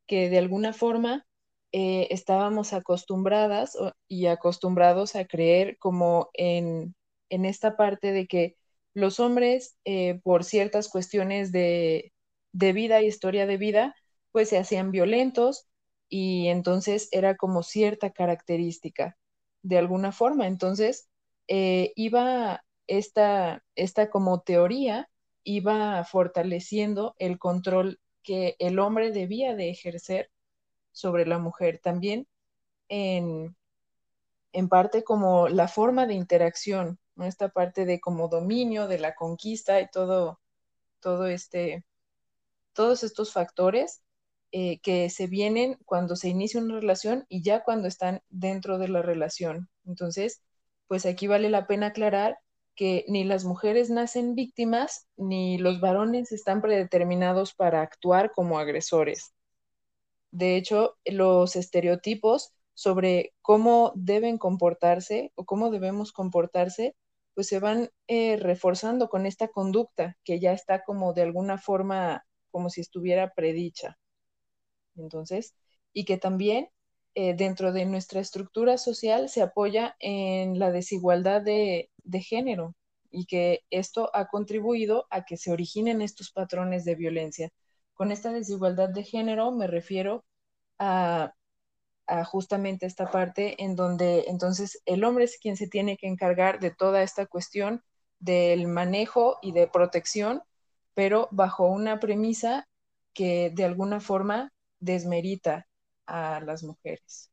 que 0.08 0.30
de 0.32 0.40
alguna 0.40 0.74
forma 0.74 1.28
eh, 1.74 2.08
estábamos 2.10 2.74
acostumbradas 2.74 3.78
y 4.08 4.26
acostumbrados 4.28 5.16
a 5.16 5.26
creer 5.26 5.78
como 5.78 6.32
en, 6.34 6.96
esta 7.30 7.78
parte 7.78 8.12
de 8.14 8.26
que 8.28 8.58
los 8.96 9.20
hombres, 9.20 9.78
eh, 9.86 10.20
por 10.24 10.44
ciertas 10.44 10.90
cuestiones 10.90 11.52
de, 11.52 12.14
de 12.52 12.74
vida 12.74 13.02
y 13.04 13.08
historia 13.08 13.46
de 13.46 13.58
vida, 13.58 13.96
pues 14.32 14.50
se 14.50 14.58
hacían 14.58 14.92
violentos 14.92 15.68
y 16.10 16.48
entonces 16.48 17.10
era 17.12 17.36
como 17.36 17.64
cierta 17.64 18.12
característica 18.12 19.18
de 19.64 19.78
alguna 19.78 20.12
forma. 20.12 20.48
Entonces, 20.48 21.10
eh, 21.48 21.92
iba 21.96 22.64
esta, 22.88 23.64
esta 23.76 24.10
como 24.10 24.42
teoría, 24.42 25.10
iba 25.44 26.04
fortaleciendo 26.04 27.16
el 27.20 27.40
control 27.40 28.00
que 28.24 28.56
el 28.60 28.80
hombre 28.80 29.12
debía 29.12 29.56
de 29.56 29.70
ejercer 29.70 30.32
sobre 30.92 31.26
la 31.26 31.40
mujer. 31.40 31.80
También 31.80 32.28
en, 32.90 33.56
en 34.54 34.70
parte 34.70 35.04
como 35.04 35.48
la 35.50 35.68
forma 35.68 36.08
de 36.08 36.14
interacción, 36.14 37.00
¿no? 37.16 37.26
esta 37.26 37.50
parte 37.50 37.86
de 37.86 38.00
como 38.00 38.28
dominio, 38.28 38.88
de 38.88 39.00
la 39.00 39.16
conquista 39.16 39.82
y 39.82 39.90
todo, 39.90 40.40
todo 41.00 41.28
este, 41.28 41.86
todos 42.74 43.04
estos 43.04 43.34
factores 43.34 44.02
eh, 44.58 44.80
que 44.80 45.10
se 45.10 45.28
vienen 45.28 45.78
cuando 45.84 46.16
se 46.16 46.30
inicia 46.30 46.62
una 46.62 46.76
relación 46.76 47.26
y 47.28 47.44
ya 47.44 47.66
cuando 47.66 47.90
están 47.90 48.22
dentro 48.30 48.78
de 48.78 48.88
la 48.88 49.02
relación. 49.02 49.68
Entonces, 49.84 50.42
pues 50.88 51.06
aquí 51.06 51.28
vale 51.28 51.50
la 51.50 51.68
pena 51.68 51.88
aclarar 51.88 52.40
que 52.74 53.04
ni 53.10 53.26
las 53.26 53.44
mujeres 53.44 53.90
nacen 53.90 54.34
víctimas 54.34 55.10
ni 55.18 55.58
los 55.58 55.82
varones 55.82 56.32
están 56.32 56.62
predeterminados 56.62 57.54
para 57.54 57.82
actuar 57.82 58.32
como 58.32 58.58
agresores. 58.58 59.34
De 60.32 60.56
hecho, 60.56 60.96
los 61.04 61.58
estereotipos 61.58 62.54
sobre 62.74 63.34
cómo 63.42 63.92
deben 63.96 64.38
comportarse 64.38 65.34
o 65.36 65.44
cómo 65.44 65.70
debemos 65.70 66.14
comportarse, 66.14 66.96
pues 67.34 67.48
se 67.48 67.60
van 67.60 67.90
eh, 68.08 68.38
reforzando 68.38 69.10
con 69.10 69.26
esta 69.26 69.50
conducta 69.50 70.16
que 70.24 70.40
ya 70.40 70.54
está 70.54 70.86
como 70.86 71.12
de 71.12 71.24
alguna 71.24 71.58
forma 71.58 72.26
como 72.52 72.70
si 72.70 72.80
estuviera 72.80 73.34
predicha. 73.34 73.98
Entonces, 74.96 75.56
y 75.94 76.06
que 76.06 76.18
también 76.18 76.70
eh, 77.18 77.34
dentro 77.34 77.72
de 77.72 77.86
nuestra 77.86 78.20
estructura 78.20 78.78
social 78.78 79.30
se 79.30 79.42
apoya 79.42 79.96
en 80.00 80.60
la 80.60 80.72
desigualdad 80.72 81.42
de, 81.42 81.90
género 82.22 82.76
y 83.10 83.26
que 83.26 83.62
esto 83.70 84.10
ha 84.14 84.28
contribuido 84.28 85.08
a 85.10 85.24
que 85.24 85.38
se 85.38 85.52
originen 85.52 86.02
estos 86.02 86.32
patrones 86.32 86.84
de 86.84 86.96
violencia. 86.96 87.52
Con 87.94 88.12
esta 88.12 88.34
desigualdad 88.34 88.90
de 88.90 89.04
género 89.04 89.52
me 89.52 89.68
refiero 89.68 90.26
a, 90.80 91.34
justamente 92.26 92.86
esta 92.86 93.10
parte 93.10 93.64
en 93.64 93.76
donde 93.76 94.26
entonces 94.28 94.82
el 94.86 95.04
hombre 95.06 95.24
es 95.26 95.38
quien 95.40 95.58
se 95.58 95.68
tiene 95.68 95.98
que 95.98 96.08
encargar 96.08 96.60
de 96.60 96.72
toda 96.72 97.02
esta 97.02 97.26
cuestión 97.26 97.84
del 98.20 98.68
manejo 98.68 99.38
y 99.42 99.54
de 99.54 99.68
protección, 99.68 100.44
pero 100.94 101.30
bajo 101.32 101.68
una 101.68 102.00
premisa 102.00 102.68
que 103.14 103.52
de 103.56 103.66
alguna 103.66 104.02
forma 104.02 104.54
desmerita 104.86 105.68
a 106.08 106.42
las 106.42 106.64
mujeres. 106.64 107.32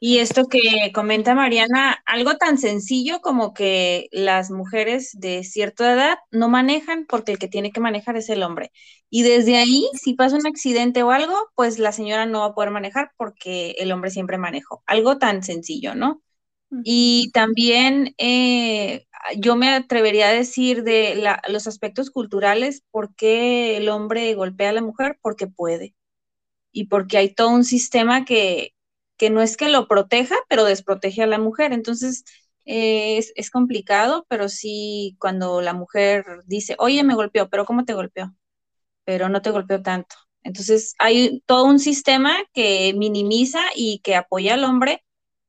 Y 0.00 0.18
esto 0.18 0.48
que 0.48 0.60
comenta 0.92 1.34
Mariana, 1.34 2.02
algo 2.04 2.36
tan 2.36 2.58
sencillo 2.58 3.20
como 3.20 3.54
que 3.54 4.08
las 4.12 4.50
mujeres 4.50 5.10
de 5.14 5.44
cierta 5.44 5.94
edad 5.94 6.18
no 6.30 6.48
manejan 6.48 7.06
porque 7.06 7.32
el 7.32 7.38
que 7.38 7.48
tiene 7.48 7.70
que 7.70 7.80
manejar 7.80 8.16
es 8.16 8.28
el 8.28 8.42
hombre. 8.42 8.70
Y 9.08 9.22
desde 9.22 9.56
ahí, 9.56 9.88
si 9.94 10.14
pasa 10.14 10.36
un 10.36 10.46
accidente 10.46 11.02
o 11.02 11.10
algo, 11.10 11.34
pues 11.54 11.78
la 11.78 11.92
señora 11.92 12.26
no 12.26 12.40
va 12.40 12.46
a 12.46 12.54
poder 12.54 12.70
manejar 12.70 13.12
porque 13.16 13.76
el 13.78 13.92
hombre 13.92 14.10
siempre 14.10 14.36
manejó. 14.36 14.82
Algo 14.86 15.18
tan 15.18 15.42
sencillo, 15.42 15.94
¿no? 15.94 16.20
Y 16.82 17.30
también 17.32 18.14
eh, 18.18 19.06
yo 19.38 19.56
me 19.56 19.70
atrevería 19.70 20.28
a 20.28 20.32
decir 20.32 20.82
de 20.82 21.24
los 21.48 21.66
aspectos 21.66 22.10
culturales, 22.10 22.82
¿por 22.90 23.14
qué 23.14 23.76
el 23.76 23.88
hombre 23.88 24.34
golpea 24.34 24.70
a 24.70 24.72
la 24.72 24.82
mujer? 24.82 25.18
Porque 25.22 25.46
puede 25.46 25.94
y 26.74 26.88
porque 26.88 27.18
hay 27.18 27.34
todo 27.34 27.50
un 27.50 27.64
sistema 27.64 28.24
que, 28.26 28.74
que 29.16 29.30
no 29.30 29.42
es 29.42 29.56
que 29.56 29.70
lo 29.70 29.88
proteja, 29.88 30.36
pero 30.48 30.64
desprotege 30.64 31.22
a 31.22 31.26
la 31.26 31.38
mujer. 31.38 31.72
Entonces, 31.72 32.24
es, 32.66 33.32
es, 33.36 33.50
complicado, 33.50 34.26
pero 34.28 34.48
sí 34.48 35.16
cuando 35.20 35.60
la 35.62 35.74
mujer 35.74 36.24
dice, 36.46 36.76
oye, 36.78 37.04
me 37.04 37.14
golpeó, 37.14 37.48
pero 37.50 37.64
¿cómo 37.66 37.84
te 37.84 37.94
golpeó? 37.94 38.34
Pero 39.04 39.28
no 39.28 39.42
te 39.42 39.50
golpeó 39.50 39.82
tanto. 39.82 40.16
Entonces 40.44 40.94
hay 40.98 41.42
todo 41.46 41.64
un 41.64 41.78
sistema 41.80 42.36
que 42.52 42.94
minimiza 42.96 43.60
y 43.74 44.00
que 44.00 44.16
apoya 44.16 44.54
al 44.54 44.64
hombre 44.64 45.02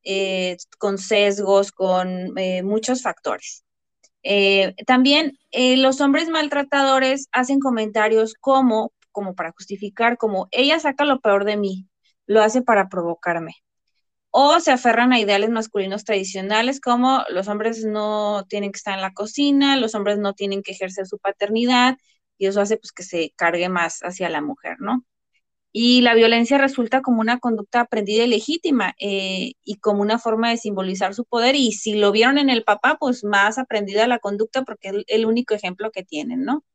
eh, 0.04 0.58
con 0.80 0.98
sesgos, 0.98 1.72
con 1.72 2.38
eh, 2.38 2.64
muchos 2.64 3.02
factores. 3.02 3.66
Eh, 4.24 4.76
también 4.88 5.38
los 5.52 6.02
hombres 6.02 6.30
maltratadores 6.30 7.28
hacen 7.32 7.60
comentarios 7.60 8.36
como, 8.40 8.92
como 9.16 9.36
para 9.36 9.54
justificar, 9.54 10.18
como 10.18 10.48
ella 10.52 10.80
saca 10.80 11.06
lo 11.06 11.22
peor 11.22 11.46
de 11.46 11.58
mí, 11.58 11.88
lo 12.28 12.44
hace 12.44 12.62
para 12.62 12.90
provocarme 12.90 13.54
o 14.38 14.60
se 14.60 14.72
aferran 14.72 15.14
a 15.14 15.20
ideales 15.20 15.50
masculinos 15.50 16.04
tradicionales 16.04 16.82
como 16.82 17.24
los 17.30 17.48
hombres 17.48 17.86
no 17.86 18.44
tienen 18.50 18.74
que 18.74 18.78
estar 18.78 18.94
en 18.96 19.02
la 19.02 19.14
cocina, 19.14 19.78
los 19.78 19.96
hombres 19.96 20.18
no 20.18 20.34
tienen 20.34 20.62
que 20.62 20.74
ejercer 20.74 21.08
su 21.08 21.20
paternidad 21.20 21.96
y 22.38 22.48
eso 22.48 22.60
hace 22.60 22.76
pues 22.76 22.92
que 22.92 23.04
se 23.04 23.32
cargue 23.38 23.70
más 23.70 24.00
hacia 24.02 24.30
la 24.30 24.42
mujer, 24.42 24.76
¿no? 24.80 25.06
Y 25.72 26.02
la 26.02 26.16
violencia 26.16 26.58
resulta 26.58 27.02
como 27.02 27.22
una 27.22 27.40
conducta 27.40 27.82
aprendida 27.82 28.26
y 28.26 28.28
legítima 28.28 28.94
eh, 29.00 29.54
y 29.64 29.78
como 29.80 30.02
una 30.02 30.20
forma 30.20 30.50
de 30.50 30.58
simbolizar 30.58 31.14
su 31.16 31.26
poder 31.26 31.56
y 31.56 31.72
si 31.72 31.96
lo 31.96 32.12
vieron 32.12 32.38
en 32.38 32.50
el 32.50 32.66
papá, 32.66 32.98
pues 33.00 33.24
más 33.24 33.58
aprendida 33.58 34.06
la 34.08 34.20
conducta 34.20 34.64
porque 34.64 34.90
es 34.90 34.96
el 35.08 35.26
único 35.26 35.54
ejemplo 35.54 35.92
que 35.92 36.04
tienen, 36.04 36.44
¿no? 36.44 36.66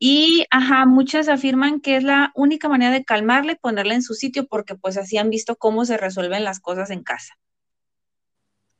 Y, 0.00 0.46
ajá, 0.50 0.86
muchas 0.86 1.28
afirman 1.28 1.80
que 1.80 1.96
es 1.96 2.04
la 2.04 2.30
única 2.36 2.68
manera 2.68 2.92
de 2.92 3.04
calmarla 3.04 3.52
y 3.52 3.56
ponerla 3.56 3.94
en 3.94 4.02
su 4.02 4.14
sitio 4.14 4.46
porque 4.46 4.76
pues 4.76 4.96
así 4.96 5.18
han 5.18 5.30
visto 5.30 5.56
cómo 5.56 5.84
se 5.84 5.96
resuelven 5.96 6.44
las 6.44 6.60
cosas 6.60 6.90
en 6.90 7.02
casa. 7.02 7.34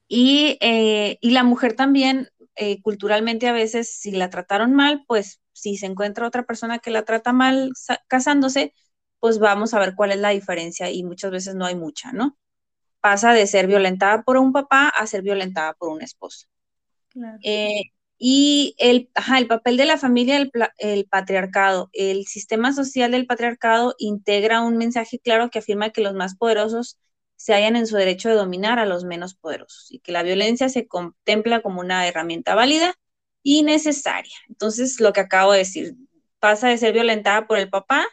Y, 0.09 0.57
eh, 0.61 1.19
y 1.21 1.31
la 1.33 1.45
mujer 1.45 1.75
también, 1.75 2.29
eh, 2.57 2.81
culturalmente 2.83 3.47
a 3.47 3.53
veces, 3.53 3.91
si 3.91 4.11
la 4.11 4.31
trataron 4.31 4.73
mal, 4.75 5.05
pues 5.07 5.41
si 5.53 5.77
se 5.77 5.87
encuentra 5.87 6.27
otra 6.27 6.45
persona 6.45 6.79
que 6.79 6.91
la 6.91 7.05
trata 7.05 7.33
mal 7.33 7.73
casándose, 8.09 8.73
pues 9.21 9.39
vamos 9.39 9.75
a 9.75 9.81
ver 9.81 9.95
cuál 9.97 10.13
es 10.13 10.19
la 10.19 10.31
diferencia 10.31 10.91
y 10.91 11.05
muchas 11.05 11.31
veces 11.31 11.55
no 11.57 11.67
hay 11.67 11.75
mucha, 11.75 12.13
¿no? 12.13 12.39
Pasa 13.01 13.33
de 13.35 13.47
ser 13.47 13.67
violentada 13.67 14.23
por 14.23 14.39
un 14.39 14.53
papá 14.53 14.89
a 14.89 15.07
ser 15.07 15.23
violentada 15.23 15.75
por 15.75 15.91
un 15.91 16.03
esposo. 16.03 16.47
Claro. 17.11 17.39
Eh, 17.43 17.83
y 18.19 18.75
el, 18.79 19.11
el 19.37 19.47
papel 19.47 19.77
de 19.77 19.85
la 19.85 19.97
familia, 19.99 20.37
el, 20.37 20.51
el, 20.79 21.07
patriarcado, 21.07 21.89
el 21.93 22.27
sistema 22.27 22.73
social 22.73 23.13
del 23.13 23.27
patriarcado 23.27 23.95
integra 23.99 24.61
un 24.63 24.77
mensaje 24.77 25.19
claro 25.21 25.51
que 25.51 25.61
afirma 25.61 25.91
que 25.91 26.03
los 26.03 26.15
más 26.15 26.37
poderosos 26.37 26.99
se 27.37 27.55
hallan 27.55 27.77
en 27.77 27.87
su 27.87 27.97
derecho 27.97 28.29
de 28.29 28.35
dominar 28.35 28.81
a 28.81 28.87
los 28.87 29.05
menos 29.05 29.35
poderosos 29.35 29.91
y 29.93 30.01
que 30.01 30.13
la 30.13 30.25
violencia 30.25 30.69
se 30.69 30.89
contempla 30.89 31.63
como 31.63 31.81
una 31.81 32.07
herramienta 32.09 32.55
válida 32.57 32.95
y 33.43 33.63
necesaria. 33.63 34.35
Entonces, 34.49 35.01
lo 35.01 35.13
que 35.13 35.21
acabo 35.21 35.53
de 35.53 35.59
decir, 35.59 35.95
pasa 36.41 36.69
de 36.69 36.79
ser 36.79 36.93
violentada 36.93 37.47
por 37.47 37.59
el 37.59 37.71
papá 37.71 38.07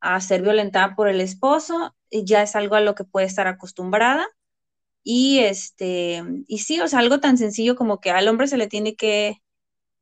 a 0.00 0.20
ser 0.20 0.42
violentada 0.42 0.96
por 0.96 1.08
el 1.08 1.20
esposo, 1.20 1.94
y 2.10 2.24
ya 2.24 2.42
es 2.42 2.56
algo 2.56 2.76
a 2.76 2.80
lo 2.80 2.94
que 2.94 3.04
puede 3.04 3.26
estar 3.26 3.46
acostumbrada 3.48 4.26
y 5.04 5.40
este, 5.40 6.22
y 6.48 6.58
sí, 6.60 6.80
o 6.80 6.88
sea, 6.88 7.00
algo 7.00 7.20
tan 7.20 7.38
sencillo 7.38 7.76
como 7.76 8.00
que 8.00 8.10
al 8.10 8.28
hombre 8.28 8.48
se 8.48 8.56
le 8.56 8.68
tiene 8.68 8.96
que 8.96 9.42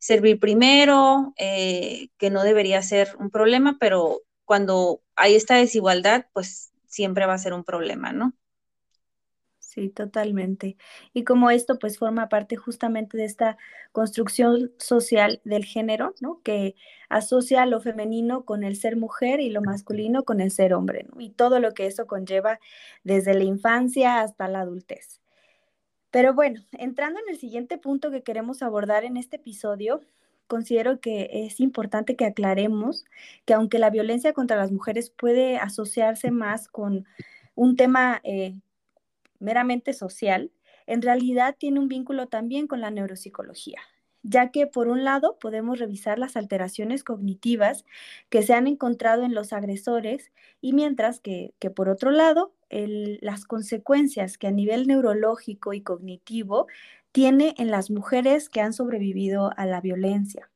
servir 0.02 0.40
primero, 0.40 1.32
eh, 1.36 2.08
que 2.18 2.30
no 2.30 2.42
debería 2.42 2.82
ser 2.82 3.10
un 3.20 3.30
problema, 3.30 3.76
pero 3.80 4.22
cuando 4.44 5.00
hay 5.14 5.36
esta 5.36 5.54
desigualdad, 5.56 6.26
pues 6.32 6.72
siempre 6.86 7.24
va 7.26 7.34
a 7.34 7.38
ser 7.38 7.54
un 7.54 7.62
problema, 7.64 8.12
¿no? 8.12 8.34
Sí, 9.60 9.88
totalmente. 9.88 10.76
Y 11.14 11.24
como 11.24 11.50
esto 11.50 11.78
pues 11.78 11.98
forma 11.98 12.28
parte 12.28 12.56
justamente 12.56 13.16
de 13.16 13.24
esta 13.24 13.56
construcción 13.92 14.72
social 14.78 15.40
del 15.44 15.64
género, 15.64 16.14
¿no? 16.20 16.42
Que 16.42 16.74
asocia 17.08 17.64
lo 17.64 17.80
femenino 17.80 18.44
con 18.44 18.64
el 18.64 18.76
ser 18.76 18.96
mujer 18.96 19.40
y 19.40 19.48
lo 19.50 19.62
masculino 19.62 20.24
con 20.24 20.40
el 20.42 20.50
ser 20.50 20.74
hombre, 20.74 21.04
¿no? 21.04 21.20
Y 21.22 21.30
todo 21.30 21.58
lo 21.60 21.72
que 21.74 21.86
eso 21.86 22.06
conlleva 22.06 22.60
desde 23.04 23.34
la 23.34 23.44
infancia 23.44 24.20
hasta 24.20 24.48
la 24.48 24.60
adultez. 24.60 25.21
Pero 26.12 26.34
bueno, 26.34 26.60
entrando 26.72 27.18
en 27.18 27.28
el 27.30 27.40
siguiente 27.40 27.78
punto 27.78 28.12
que 28.12 28.22
queremos 28.22 28.62
abordar 28.62 29.04
en 29.04 29.16
este 29.16 29.36
episodio, 29.36 30.02
considero 30.46 31.00
que 31.00 31.30
es 31.32 31.58
importante 31.58 32.16
que 32.16 32.26
aclaremos 32.26 33.06
que 33.46 33.54
aunque 33.54 33.78
la 33.78 33.88
violencia 33.88 34.34
contra 34.34 34.58
las 34.58 34.70
mujeres 34.70 35.08
puede 35.10 35.56
asociarse 35.56 36.30
más 36.30 36.68
con 36.68 37.06
un 37.54 37.76
tema 37.76 38.20
eh, 38.24 38.60
meramente 39.38 39.94
social, 39.94 40.52
en 40.86 41.00
realidad 41.00 41.56
tiene 41.58 41.80
un 41.80 41.88
vínculo 41.88 42.26
también 42.28 42.66
con 42.66 42.82
la 42.82 42.90
neuropsicología, 42.90 43.80
ya 44.22 44.50
que 44.50 44.66
por 44.66 44.88
un 44.88 45.04
lado 45.04 45.38
podemos 45.38 45.78
revisar 45.78 46.18
las 46.18 46.36
alteraciones 46.36 47.04
cognitivas 47.04 47.86
que 48.28 48.42
se 48.42 48.52
han 48.52 48.66
encontrado 48.66 49.24
en 49.24 49.32
los 49.32 49.54
agresores 49.54 50.30
y 50.60 50.74
mientras 50.74 51.20
que, 51.20 51.54
por 51.74 51.88
otro 51.88 52.10
lado 52.10 52.52
las 52.72 53.44
consecuencias 53.44 54.38
que 54.38 54.46
a 54.48 54.50
nivel 54.50 54.86
neurológico 54.86 55.72
y 55.72 55.82
cognitivo 55.82 56.66
tiene 57.12 57.54
en 57.58 57.70
las 57.70 57.90
mujeres 57.90 58.48
que 58.48 58.60
han 58.60 58.72
sobrevivido 58.72 59.50
a 59.56 59.66
la 59.66 59.80
violencia. 59.80 60.50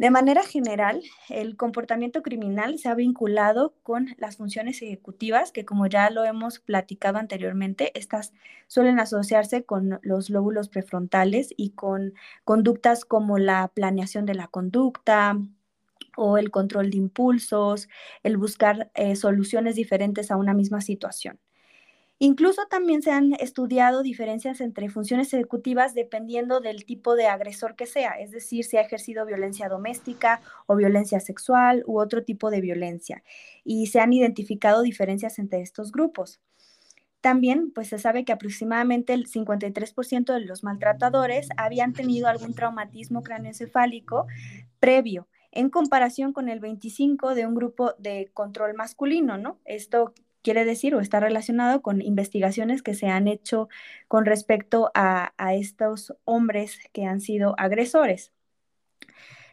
De 0.00 0.10
manera 0.10 0.42
general, 0.42 1.02
el 1.28 1.58
comportamiento 1.58 2.22
criminal 2.22 2.78
se 2.78 2.88
ha 2.88 2.94
vinculado 2.94 3.74
con 3.82 4.14
las 4.16 4.38
funciones 4.38 4.80
ejecutivas, 4.80 5.52
que 5.52 5.66
como 5.66 5.86
ya 5.88 6.08
lo 6.08 6.24
hemos 6.24 6.58
platicado 6.58 7.18
anteriormente, 7.18 7.92
estas 7.94 8.32
suelen 8.66 8.98
asociarse 8.98 9.64
con 9.64 10.00
los 10.00 10.30
lóbulos 10.30 10.70
prefrontales 10.70 11.52
y 11.54 11.72
con 11.72 12.14
conductas 12.44 13.04
como 13.04 13.36
la 13.36 13.68
planeación 13.74 14.24
de 14.24 14.34
la 14.34 14.48
conducta, 14.48 15.36
o 16.16 16.38
el 16.38 16.50
control 16.50 16.90
de 16.90 16.96
impulsos, 16.98 17.88
el 18.22 18.36
buscar 18.36 18.90
eh, 18.94 19.16
soluciones 19.16 19.74
diferentes 19.74 20.30
a 20.30 20.36
una 20.36 20.54
misma 20.54 20.80
situación. 20.80 21.38
Incluso 22.22 22.66
también 22.68 23.00
se 23.00 23.12
han 23.12 23.32
estudiado 23.40 24.02
diferencias 24.02 24.60
entre 24.60 24.90
funciones 24.90 25.32
ejecutivas 25.32 25.94
dependiendo 25.94 26.60
del 26.60 26.84
tipo 26.84 27.14
de 27.14 27.26
agresor 27.26 27.76
que 27.76 27.86
sea, 27.86 28.10
es 28.10 28.30
decir, 28.30 28.66
si 28.66 28.76
ha 28.76 28.82
ejercido 28.82 29.24
violencia 29.24 29.70
doméstica 29.70 30.42
o 30.66 30.76
violencia 30.76 31.18
sexual 31.18 31.82
u 31.86 31.98
otro 31.98 32.22
tipo 32.22 32.50
de 32.50 32.60
violencia. 32.60 33.24
Y 33.64 33.86
se 33.86 34.00
han 34.00 34.12
identificado 34.12 34.82
diferencias 34.82 35.38
entre 35.38 35.62
estos 35.62 35.92
grupos. 35.92 36.42
También, 37.22 37.72
pues 37.72 37.88
se 37.88 37.98
sabe 37.98 38.26
que 38.26 38.32
aproximadamente 38.32 39.14
el 39.14 39.26
53% 39.26 40.34
de 40.34 40.40
los 40.40 40.62
maltratadores 40.62 41.48
habían 41.56 41.94
tenido 41.94 42.28
algún 42.28 42.52
traumatismo 42.54 43.22
craneoencefálico 43.22 44.26
previo 44.78 45.26
en 45.52 45.70
comparación 45.70 46.32
con 46.32 46.48
el 46.48 46.60
25 46.60 47.34
de 47.34 47.46
un 47.46 47.54
grupo 47.54 47.94
de 47.98 48.30
control 48.34 48.74
masculino, 48.74 49.38
¿no? 49.38 49.58
Esto 49.64 50.14
quiere 50.42 50.64
decir 50.64 50.94
o 50.94 51.00
está 51.00 51.20
relacionado 51.20 51.82
con 51.82 52.02
investigaciones 52.02 52.82
que 52.82 52.94
se 52.94 53.08
han 53.08 53.28
hecho 53.28 53.68
con 54.08 54.24
respecto 54.26 54.90
a, 54.94 55.32
estos 55.54 56.14
hombres 56.24 56.78
que 56.92 57.04
han 57.04 57.20
sido 57.20 57.54
agresores. 57.58 58.32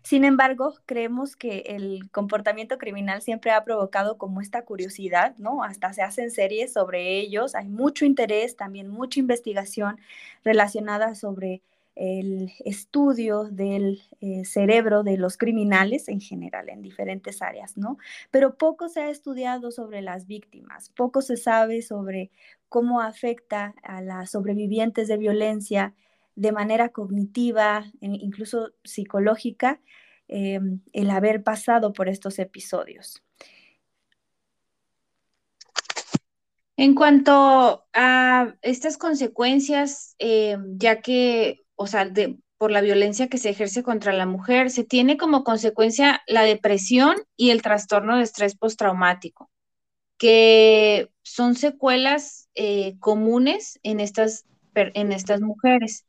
Sin 0.03 0.23
embargo, 0.23 0.75
creemos 0.85 1.35
que 1.35 1.63
el 1.67 2.09
comportamiento 2.11 2.77
criminal 2.77 3.21
siempre 3.21 3.51
ha 3.51 3.65
provocado 3.65 4.17
como 4.17 4.39
esta 4.39 4.63
curiosidad, 4.63 5.35
¿no? 5.37 5.63
Hasta 5.63 5.91
se 5.91 6.01
hacen 6.01 6.31
series 6.31 6.71
sobre 6.71 7.19
ellos, 7.19 7.55
hay 7.55 7.67
mucho 7.67 8.05
interés, 8.05 8.55
también 8.55 8.87
mucha 8.87 9.19
investigación 9.19 9.99
relacionada 10.45 11.13
sobre 11.15 11.61
el 11.97 12.53
estudio 12.63 13.45
del 13.45 14.01
eh, 14.21 14.45
cerebro 14.45 15.03
de 15.03 15.17
los 15.17 15.37
criminales 15.37 16.07
en 16.07 16.21
general, 16.21 16.69
en 16.69 16.81
diferentes 16.81 17.41
áreas, 17.41 17.75
¿no? 17.75 17.97
Pero 18.29 18.55
poco 18.55 18.87
se 18.87 19.01
ha 19.01 19.09
estudiado 19.09 19.71
sobre 19.71 20.01
las 20.01 20.27
víctimas, 20.27 20.89
poco 20.89 21.21
se 21.21 21.37
sabe 21.37 21.81
sobre 21.81 22.31
cómo 22.69 23.01
afecta 23.01 23.73
a 23.83 24.01
las 24.01 24.31
sobrevivientes 24.31 25.07
de 25.07 25.17
violencia 25.17 25.95
de 26.35 26.51
manera 26.51 26.89
cognitiva, 26.89 27.85
incluso 27.99 28.73
psicológica, 28.83 29.81
em, 30.27 30.81
el 30.93 31.09
haber 31.09 31.43
pasado 31.43 31.93
por 31.93 32.09
estos 32.09 32.37
episodios. 32.37 33.23
En 36.75 36.93
cuanto 36.93 37.87
a 37.93 38.53
estas 38.61 38.99
consecuencias, 38.99 40.15
em, 40.19 40.77
ya 40.77 41.01
que 41.01 41.65
o 41.77 41.87
sea, 41.87 42.11
por 42.57 42.71
la 42.71 42.81
violencia 42.81 43.29
que 43.29 43.37
se 43.37 43.49
ejerce 43.49 43.83
contra 43.83 44.11
la 44.11 44.25
mujer, 44.25 44.71
se 44.71 44.83
tiene 44.83 45.15
como 45.15 45.43
consecuencia 45.43 46.21
la 46.27 46.41
depresión 46.41 47.15
y 47.37 47.51
el 47.51 47.61
trastorno 47.61 48.17
de 48.17 48.23
estrés 48.23 48.57
postraumático, 48.57 49.49
que 50.17 51.09
son 51.23 51.55
secuelas 51.55 52.49
eh, 52.55 52.97
comunes 52.99 53.79
en 53.83 53.99
estas, 53.99 54.45
en 54.73 55.11
estas 55.11 55.39
mujeres. 55.39 56.05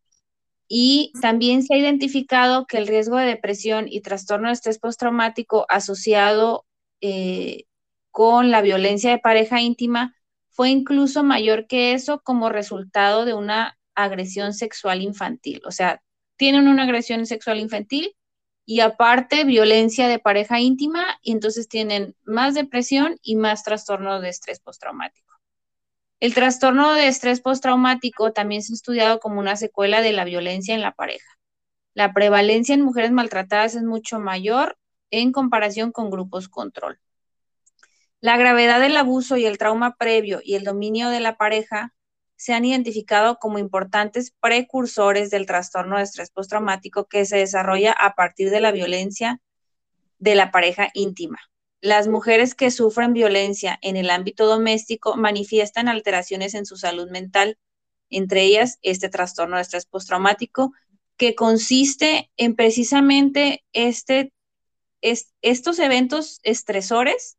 Y 0.66 1.12
también 1.20 1.62
se 1.62 1.74
ha 1.74 1.78
identificado 1.78 2.66
que 2.66 2.78
el 2.78 2.86
riesgo 2.86 3.16
de 3.16 3.26
depresión 3.26 3.86
y 3.88 4.00
trastorno 4.00 4.48
de 4.48 4.54
estrés 4.54 4.78
postraumático 4.78 5.66
asociado 5.68 6.66
eh, 7.00 7.64
con 8.10 8.50
la 8.50 8.62
violencia 8.62 9.10
de 9.10 9.18
pareja 9.18 9.60
íntima 9.60 10.14
fue 10.48 10.70
incluso 10.70 11.22
mayor 11.22 11.66
que 11.66 11.92
eso 11.92 12.20
como 12.22 12.48
resultado 12.48 13.24
de 13.24 13.34
una 13.34 13.77
agresión 14.04 14.54
sexual 14.54 15.02
infantil. 15.02 15.60
O 15.66 15.70
sea, 15.70 16.02
tienen 16.36 16.68
una 16.68 16.84
agresión 16.84 17.26
sexual 17.26 17.58
infantil 17.58 18.16
y 18.64 18.80
aparte 18.80 19.44
violencia 19.44 20.08
de 20.08 20.18
pareja 20.18 20.60
íntima 20.60 21.18
y 21.22 21.32
entonces 21.32 21.68
tienen 21.68 22.14
más 22.24 22.54
depresión 22.54 23.16
y 23.22 23.36
más 23.36 23.64
trastorno 23.64 24.20
de 24.20 24.28
estrés 24.28 24.60
postraumático. 24.60 25.34
El 26.20 26.34
trastorno 26.34 26.94
de 26.94 27.08
estrés 27.08 27.40
postraumático 27.40 28.32
también 28.32 28.62
se 28.62 28.72
ha 28.72 28.74
estudiado 28.74 29.20
como 29.20 29.38
una 29.40 29.56
secuela 29.56 30.02
de 30.02 30.12
la 30.12 30.24
violencia 30.24 30.74
en 30.74 30.82
la 30.82 30.92
pareja. 30.92 31.38
La 31.94 32.12
prevalencia 32.12 32.74
en 32.74 32.82
mujeres 32.82 33.10
maltratadas 33.10 33.74
es 33.74 33.82
mucho 33.82 34.20
mayor 34.20 34.76
en 35.10 35.32
comparación 35.32 35.92
con 35.92 36.10
grupos 36.10 36.48
control. 36.48 37.00
La 38.20 38.36
gravedad 38.36 38.80
del 38.80 38.96
abuso 38.96 39.36
y 39.36 39.46
el 39.46 39.58
trauma 39.58 39.96
previo 39.96 40.40
y 40.42 40.54
el 40.54 40.64
dominio 40.64 41.08
de 41.08 41.20
la 41.20 41.36
pareja 41.36 41.94
se 42.38 42.54
han 42.54 42.64
identificado 42.64 43.38
como 43.40 43.58
importantes 43.58 44.32
precursores 44.40 45.28
del 45.30 45.44
trastorno 45.44 45.96
de 45.96 46.04
estrés 46.04 46.30
postraumático 46.30 47.08
que 47.08 47.26
se 47.26 47.36
desarrolla 47.36 47.90
a 47.92 48.14
partir 48.14 48.50
de 48.50 48.60
la 48.60 48.70
violencia 48.70 49.40
de 50.20 50.36
la 50.36 50.52
pareja 50.52 50.88
íntima. 50.94 51.38
Las 51.80 52.06
mujeres 52.06 52.54
que 52.54 52.70
sufren 52.70 53.12
violencia 53.12 53.76
en 53.82 53.96
el 53.96 54.08
ámbito 54.08 54.46
doméstico 54.46 55.16
manifiestan 55.16 55.88
alteraciones 55.88 56.54
en 56.54 56.64
su 56.64 56.76
salud 56.76 57.10
mental, 57.10 57.58
entre 58.08 58.44
ellas 58.44 58.78
este 58.82 59.08
trastorno 59.08 59.56
de 59.56 59.62
estrés 59.62 59.86
postraumático, 59.86 60.72
que 61.16 61.34
consiste 61.34 62.30
en 62.36 62.54
precisamente 62.54 63.64
este, 63.72 64.32
estos 65.00 65.80
eventos 65.80 66.38
estresores 66.44 67.36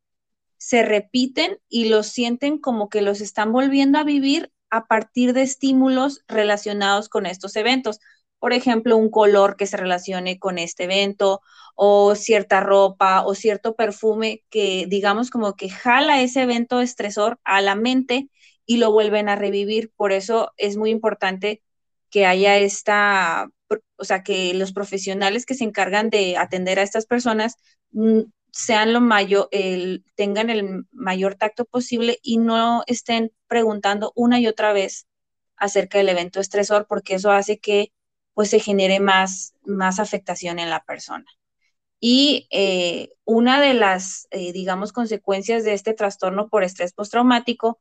se 0.57 0.83
repiten 0.83 1.57
y 1.69 1.87
los 1.87 2.07
sienten 2.07 2.57
como 2.57 2.89
que 2.89 3.01
los 3.01 3.21
están 3.21 3.53
volviendo 3.53 3.97
a 3.97 4.03
vivir 4.03 4.51
a 4.69 4.85
partir 4.85 5.33
de 5.33 5.43
estímulos 5.43 6.23
relacionados 6.27 7.09
con 7.09 7.25
estos 7.25 7.55
eventos. 7.55 7.99
Por 8.39 8.53
ejemplo, 8.53 8.97
un 8.97 9.09
color 9.09 9.57
que 9.57 9.67
se 9.67 9.77
relacione 9.77 10.39
con 10.39 10.57
este 10.57 10.85
evento 10.85 11.41
o 11.75 12.15
cierta 12.15 12.61
ropa 12.61 13.25
o 13.25 13.35
cierto 13.35 13.75
perfume 13.75 14.43
que 14.49 14.85
digamos 14.87 15.29
como 15.29 15.55
que 15.55 15.69
jala 15.69 16.21
ese 16.21 16.43
evento 16.43 16.81
estresor 16.81 17.39
a 17.43 17.61
la 17.61 17.75
mente 17.75 18.29
y 18.65 18.77
lo 18.77 18.91
vuelven 18.91 19.29
a 19.29 19.35
revivir. 19.35 19.91
Por 19.95 20.11
eso 20.11 20.53
es 20.57 20.77
muy 20.77 20.91
importante 20.91 21.61
que 22.09 22.25
haya 22.25 22.57
esta, 22.57 23.49
o 23.97 24.03
sea, 24.03 24.23
que 24.23 24.53
los 24.53 24.73
profesionales 24.73 25.45
que 25.45 25.55
se 25.55 25.63
encargan 25.63 26.09
de 26.09 26.37
atender 26.37 26.79
a 26.79 26.83
estas 26.83 27.05
personas 27.05 27.55
mm, 27.91 28.21
sean 28.51 28.93
lo 28.93 29.01
mayor, 29.01 29.49
tengan 30.15 30.49
el 30.49 30.85
mayor 30.91 31.35
tacto 31.35 31.65
posible 31.65 32.19
y 32.21 32.37
no 32.37 32.83
estén 32.87 33.31
preguntando 33.47 34.11
una 34.15 34.39
y 34.39 34.47
otra 34.47 34.73
vez 34.73 35.07
acerca 35.55 35.97
del 35.97 36.09
evento 36.09 36.39
estresor, 36.39 36.87
porque 36.87 37.15
eso 37.15 37.31
hace 37.31 37.59
que 37.59 37.91
pues 38.33 38.49
se 38.49 38.59
genere 38.59 38.99
más, 38.99 39.53
más 39.65 39.99
afectación 39.99 40.59
en 40.59 40.69
la 40.69 40.83
persona. 40.83 41.25
Y 41.99 42.47
eh, 42.51 43.09
una 43.25 43.59
de 43.59 43.73
las, 43.73 44.27
eh, 44.31 44.53
digamos, 44.53 44.93
consecuencias 44.93 45.63
de 45.65 45.73
este 45.73 45.93
trastorno 45.93 46.47
por 46.49 46.63
estrés 46.63 46.93
postraumático 46.93 47.79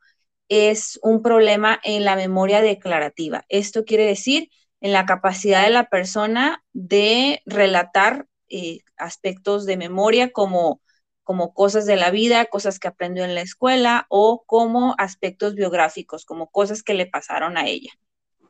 es 0.48 0.98
un 1.02 1.22
problema 1.22 1.78
en 1.84 2.04
la 2.04 2.16
memoria 2.16 2.60
declarativa. 2.60 3.44
Esto 3.48 3.84
quiere 3.84 4.06
decir 4.06 4.50
en 4.80 4.92
la 4.92 5.06
capacidad 5.06 5.62
de 5.64 5.70
la 5.70 5.88
persona 5.88 6.64
de 6.72 7.42
relatar 7.46 8.26
eh, 8.50 8.80
aspectos 8.96 9.66
de 9.66 9.76
memoria 9.76 10.30
como, 10.32 10.80
como 11.24 11.54
cosas 11.54 11.86
de 11.86 11.96
la 11.96 12.10
vida, 12.10 12.46
cosas 12.46 12.78
que 12.78 12.88
aprendió 12.88 13.24
en 13.24 13.34
la 13.34 13.42
escuela 13.42 14.06
o 14.08 14.44
como 14.46 14.94
aspectos 14.98 15.54
biográficos, 15.54 16.24
como 16.24 16.50
cosas 16.50 16.82
que 16.82 16.94
le 16.94 17.06
pasaron 17.06 17.56
a 17.58 17.66
ella. 17.66 17.90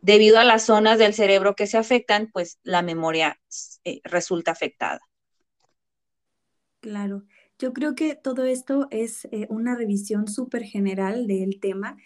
Debido 0.00 0.38
a 0.38 0.44
las 0.44 0.64
zonas 0.64 0.98
del 0.98 1.14
cerebro 1.14 1.56
que 1.56 1.66
se 1.66 1.78
afectan, 1.78 2.30
pues 2.32 2.58
la 2.62 2.82
memoria 2.82 3.40
eh, 3.84 4.00
resulta 4.04 4.52
afectada. 4.52 5.00
Claro, 6.80 7.24
yo 7.58 7.72
creo 7.72 7.94
que 7.96 8.14
todo 8.14 8.44
esto 8.44 8.86
es 8.90 9.24
eh, 9.32 9.46
una 9.50 9.74
revisión 9.74 10.28
súper 10.28 10.62
general 10.62 11.26
del 11.26 11.58
tema, 11.60 11.96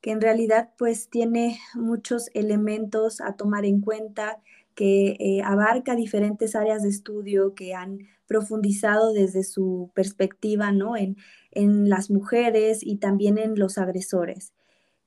que 0.00 0.10
en 0.10 0.20
realidad 0.20 0.70
pues 0.76 1.08
tiene 1.10 1.60
muchos 1.74 2.30
elementos 2.34 3.20
a 3.20 3.36
tomar 3.36 3.64
en 3.64 3.80
cuenta, 3.80 4.42
que 4.76 5.16
eh, 5.18 5.42
abarca 5.42 5.96
diferentes 5.96 6.54
áreas 6.54 6.82
de 6.84 6.90
estudio 6.90 7.54
que 7.54 7.74
han 7.74 8.00
profundizado 8.28 9.12
desde 9.12 9.42
su 9.42 9.90
perspectiva 9.94 10.70
¿no? 10.70 10.96
en, 10.96 11.16
en 11.50 11.88
las 11.88 12.10
mujeres 12.10 12.80
y 12.82 12.98
también 12.98 13.38
en 13.38 13.58
los 13.58 13.78
agresores. 13.78 14.52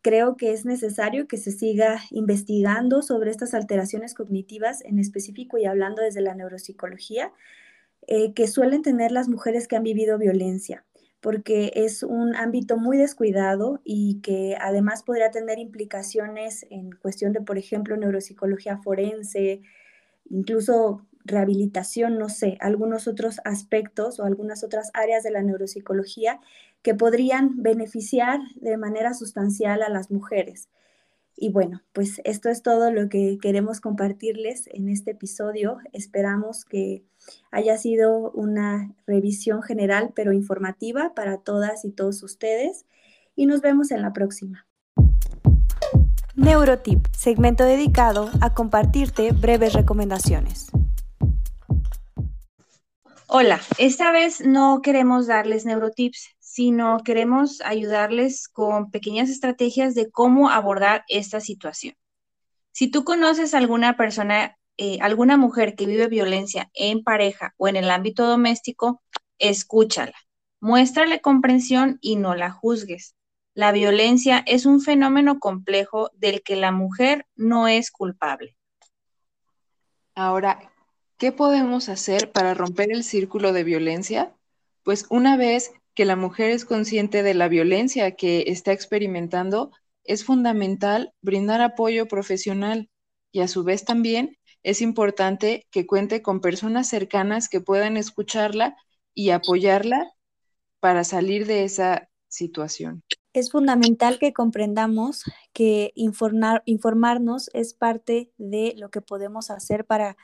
Creo 0.01 0.37
que 0.37 0.53
es 0.53 0.65
necesario 0.65 1.27
que 1.27 1.37
se 1.37 1.51
siga 1.51 2.01
investigando 2.09 3.01
sobre 3.01 3.31
estas 3.31 3.53
alteraciones 3.53 4.15
cognitivas 4.15 4.83
en 4.85 4.97
específico 4.97 5.57
y 5.57 5.65
hablando 5.65 6.01
desde 6.01 6.21
la 6.21 6.33
neuropsicología, 6.33 7.31
eh, 8.07 8.33
que 8.33 8.47
suelen 8.47 8.81
tener 8.81 9.11
las 9.11 9.29
mujeres 9.29 9.67
que 9.67 9.75
han 9.75 9.83
vivido 9.83 10.17
violencia 10.17 10.83
porque 11.21 11.71
es 11.75 12.03
un 12.03 12.35
ámbito 12.35 12.77
muy 12.77 12.97
descuidado 12.97 13.81
y 13.83 14.21
que 14.21 14.57
además 14.59 15.03
podría 15.03 15.31
tener 15.31 15.59
implicaciones 15.59 16.65
en 16.69 16.91
cuestión 16.91 17.33
de, 17.33 17.41
por 17.41 17.57
ejemplo, 17.57 17.97
neuropsicología 17.97 18.77
forense, 18.77 19.61
incluso 20.29 21.05
rehabilitación, 21.25 22.17
no 22.17 22.29
sé, 22.29 22.57
algunos 22.61 23.07
otros 23.07 23.39
aspectos 23.43 24.19
o 24.19 24.23
algunas 24.23 24.63
otras 24.63 24.91
áreas 24.93 25.23
de 25.23 25.31
la 25.31 25.43
neuropsicología 25.43 26.39
que 26.81 26.95
podrían 26.95 27.61
beneficiar 27.61 28.39
de 28.55 28.77
manera 28.77 29.13
sustancial 29.13 29.81
a 29.83 29.89
las 29.89 30.11
mujeres. 30.11 30.69
Y 31.41 31.47
bueno, 31.47 31.81
pues 31.93 32.19
esto 32.25 32.49
es 32.49 32.61
todo 32.63 32.91
lo 32.91 33.07
que 33.07 33.37
queremos 33.41 33.79
compartirles 33.79 34.67
en 34.73 34.89
este 34.89 35.11
episodio. 35.11 35.77
Esperamos 35.93 36.65
que 36.65 37.05
haya 37.49 37.77
sido 37.77 38.31
una 38.31 38.93
revisión 39.07 39.63
general 39.63 40.11
pero 40.13 40.33
informativa 40.33 41.13
para 41.15 41.37
todas 41.37 41.85
y 41.85 41.91
todos 41.91 42.23
ustedes 42.23 42.85
y 43.37 43.45
nos 43.45 43.61
vemos 43.61 43.91
en 43.91 44.01
la 44.01 44.11
próxima. 44.11 44.67
Neurotip, 46.35 47.07
segmento 47.15 47.63
dedicado 47.63 48.29
a 48.41 48.53
compartirte 48.53 49.31
breves 49.31 49.71
recomendaciones. 49.71 50.67
Hola, 53.27 53.61
esta 53.77 54.11
vez 54.11 54.41
no 54.41 54.81
queremos 54.81 55.27
darles 55.27 55.65
neurotips, 55.65 56.35
sino 56.59 56.99
queremos 57.05 57.61
ayudarles 57.61 58.49
con 58.49 58.91
pequeñas 58.91 59.29
estrategias 59.29 59.95
de 59.95 60.11
cómo 60.11 60.49
abordar 60.49 61.05
esta 61.07 61.39
situación. 61.39 61.95
Si 62.73 62.91
tú 62.91 63.05
conoces 63.05 63.53
a 63.53 63.59
alguna 63.59 63.95
persona, 63.95 64.57
eh, 64.75 64.97
alguna 64.99 65.37
mujer 65.37 65.75
que 65.77 65.85
vive 65.85 66.09
violencia 66.09 66.69
en 66.73 67.01
pareja 67.01 67.53
o 67.55 67.69
en 67.69 67.77
el 67.77 67.89
ámbito 67.89 68.27
doméstico, 68.27 69.01
escúchala, 69.37 70.17
muéstrale 70.59 71.21
comprensión 71.21 71.97
y 72.01 72.17
no 72.17 72.35
la 72.35 72.51
juzgues. 72.51 73.15
La 73.53 73.71
violencia 73.71 74.43
es 74.45 74.65
un 74.65 74.81
fenómeno 74.81 75.39
complejo 75.39 76.11
del 76.15 76.43
que 76.43 76.57
la 76.57 76.73
mujer 76.73 77.25
no 77.37 77.69
es 77.69 77.89
culpable. 77.89 78.57
Ahora, 80.13 80.59
¿qué 81.17 81.31
podemos 81.31 81.87
hacer 81.87 82.33
para 82.33 82.53
romper 82.53 82.91
el 82.91 83.05
círculo 83.05 83.53
de 83.53 83.63
violencia? 83.63 84.33
Pues 84.83 85.05
una 85.09 85.37
vez 85.37 85.71
que 85.99 86.05
la 86.05 86.15
mujer 86.15 86.51
es 86.51 86.63
consciente 86.63 87.23
de 87.23 87.33
la 87.33 87.49
violencia 87.49 88.15
que 88.15 88.45
está 88.47 88.71
experimentando, 88.71 89.73
es 90.05 90.23
fundamental 90.23 91.13
brindar 91.21 91.59
apoyo 91.59 92.07
profesional 92.07 92.89
y 93.33 93.41
a 93.41 93.49
su 93.49 93.65
vez 93.65 93.83
también 93.83 94.37
es 94.63 94.79
importante 94.79 95.67
que 95.71 95.85
cuente 95.85 96.21
con 96.21 96.39
personas 96.39 96.87
cercanas 96.87 97.49
que 97.49 97.59
puedan 97.59 97.97
escucharla 97.97 98.77
y 99.13 99.31
apoyarla 99.31 100.09
para 100.79 101.03
salir 101.03 101.45
de 101.45 101.65
esa 101.65 102.07
situación. 102.29 103.03
Es 103.33 103.51
fundamental 103.51 104.19
que 104.19 104.31
comprendamos 104.31 105.25
que 105.51 105.91
informar, 105.95 106.63
informarnos 106.63 107.49
es 107.53 107.73
parte 107.73 108.31
de 108.37 108.73
lo 108.77 108.89
que 108.89 109.01
podemos 109.01 109.51
hacer 109.51 109.83
para 109.83 110.15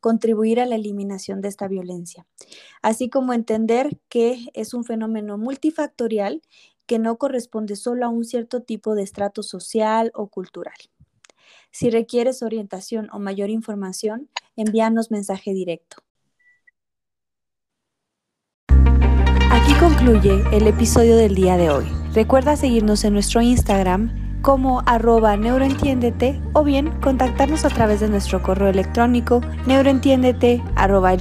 contribuir 0.00 0.60
a 0.60 0.66
la 0.66 0.76
eliminación 0.76 1.40
de 1.40 1.48
esta 1.48 1.68
violencia, 1.68 2.26
así 2.82 3.08
como 3.08 3.32
entender 3.32 3.98
que 4.08 4.48
es 4.54 4.74
un 4.74 4.84
fenómeno 4.84 5.38
multifactorial 5.38 6.42
que 6.86 6.98
no 6.98 7.18
corresponde 7.18 7.76
solo 7.76 8.06
a 8.06 8.08
un 8.08 8.24
cierto 8.24 8.62
tipo 8.62 8.94
de 8.94 9.02
estrato 9.02 9.42
social 9.42 10.10
o 10.14 10.26
cultural. 10.26 10.74
Si 11.70 11.88
requieres 11.90 12.42
orientación 12.42 13.08
o 13.12 13.20
mayor 13.20 13.48
información, 13.50 14.28
envíanos 14.56 15.10
mensaje 15.10 15.52
directo. 15.52 15.98
Aquí 19.52 19.72
concluye 19.78 20.42
el 20.52 20.66
episodio 20.66 21.16
del 21.16 21.34
día 21.34 21.56
de 21.56 21.70
hoy. 21.70 21.86
Recuerda 22.12 22.56
seguirnos 22.56 23.04
en 23.04 23.12
nuestro 23.12 23.40
Instagram 23.40 24.19
como 24.42 24.82
arroba 24.86 25.36
neuroentiéndete 25.36 26.40
o 26.52 26.64
bien 26.64 26.90
contactarnos 27.00 27.64
a 27.64 27.68
través 27.68 28.00
de 28.00 28.08
nuestro 28.08 28.42
correo 28.42 28.68
electrónico 28.68 29.40
neuroentiéndete 29.66 30.62
arroba. 30.76 31.14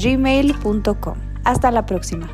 Hasta 1.43 1.71
la 1.71 1.85
próxima. 1.85 2.29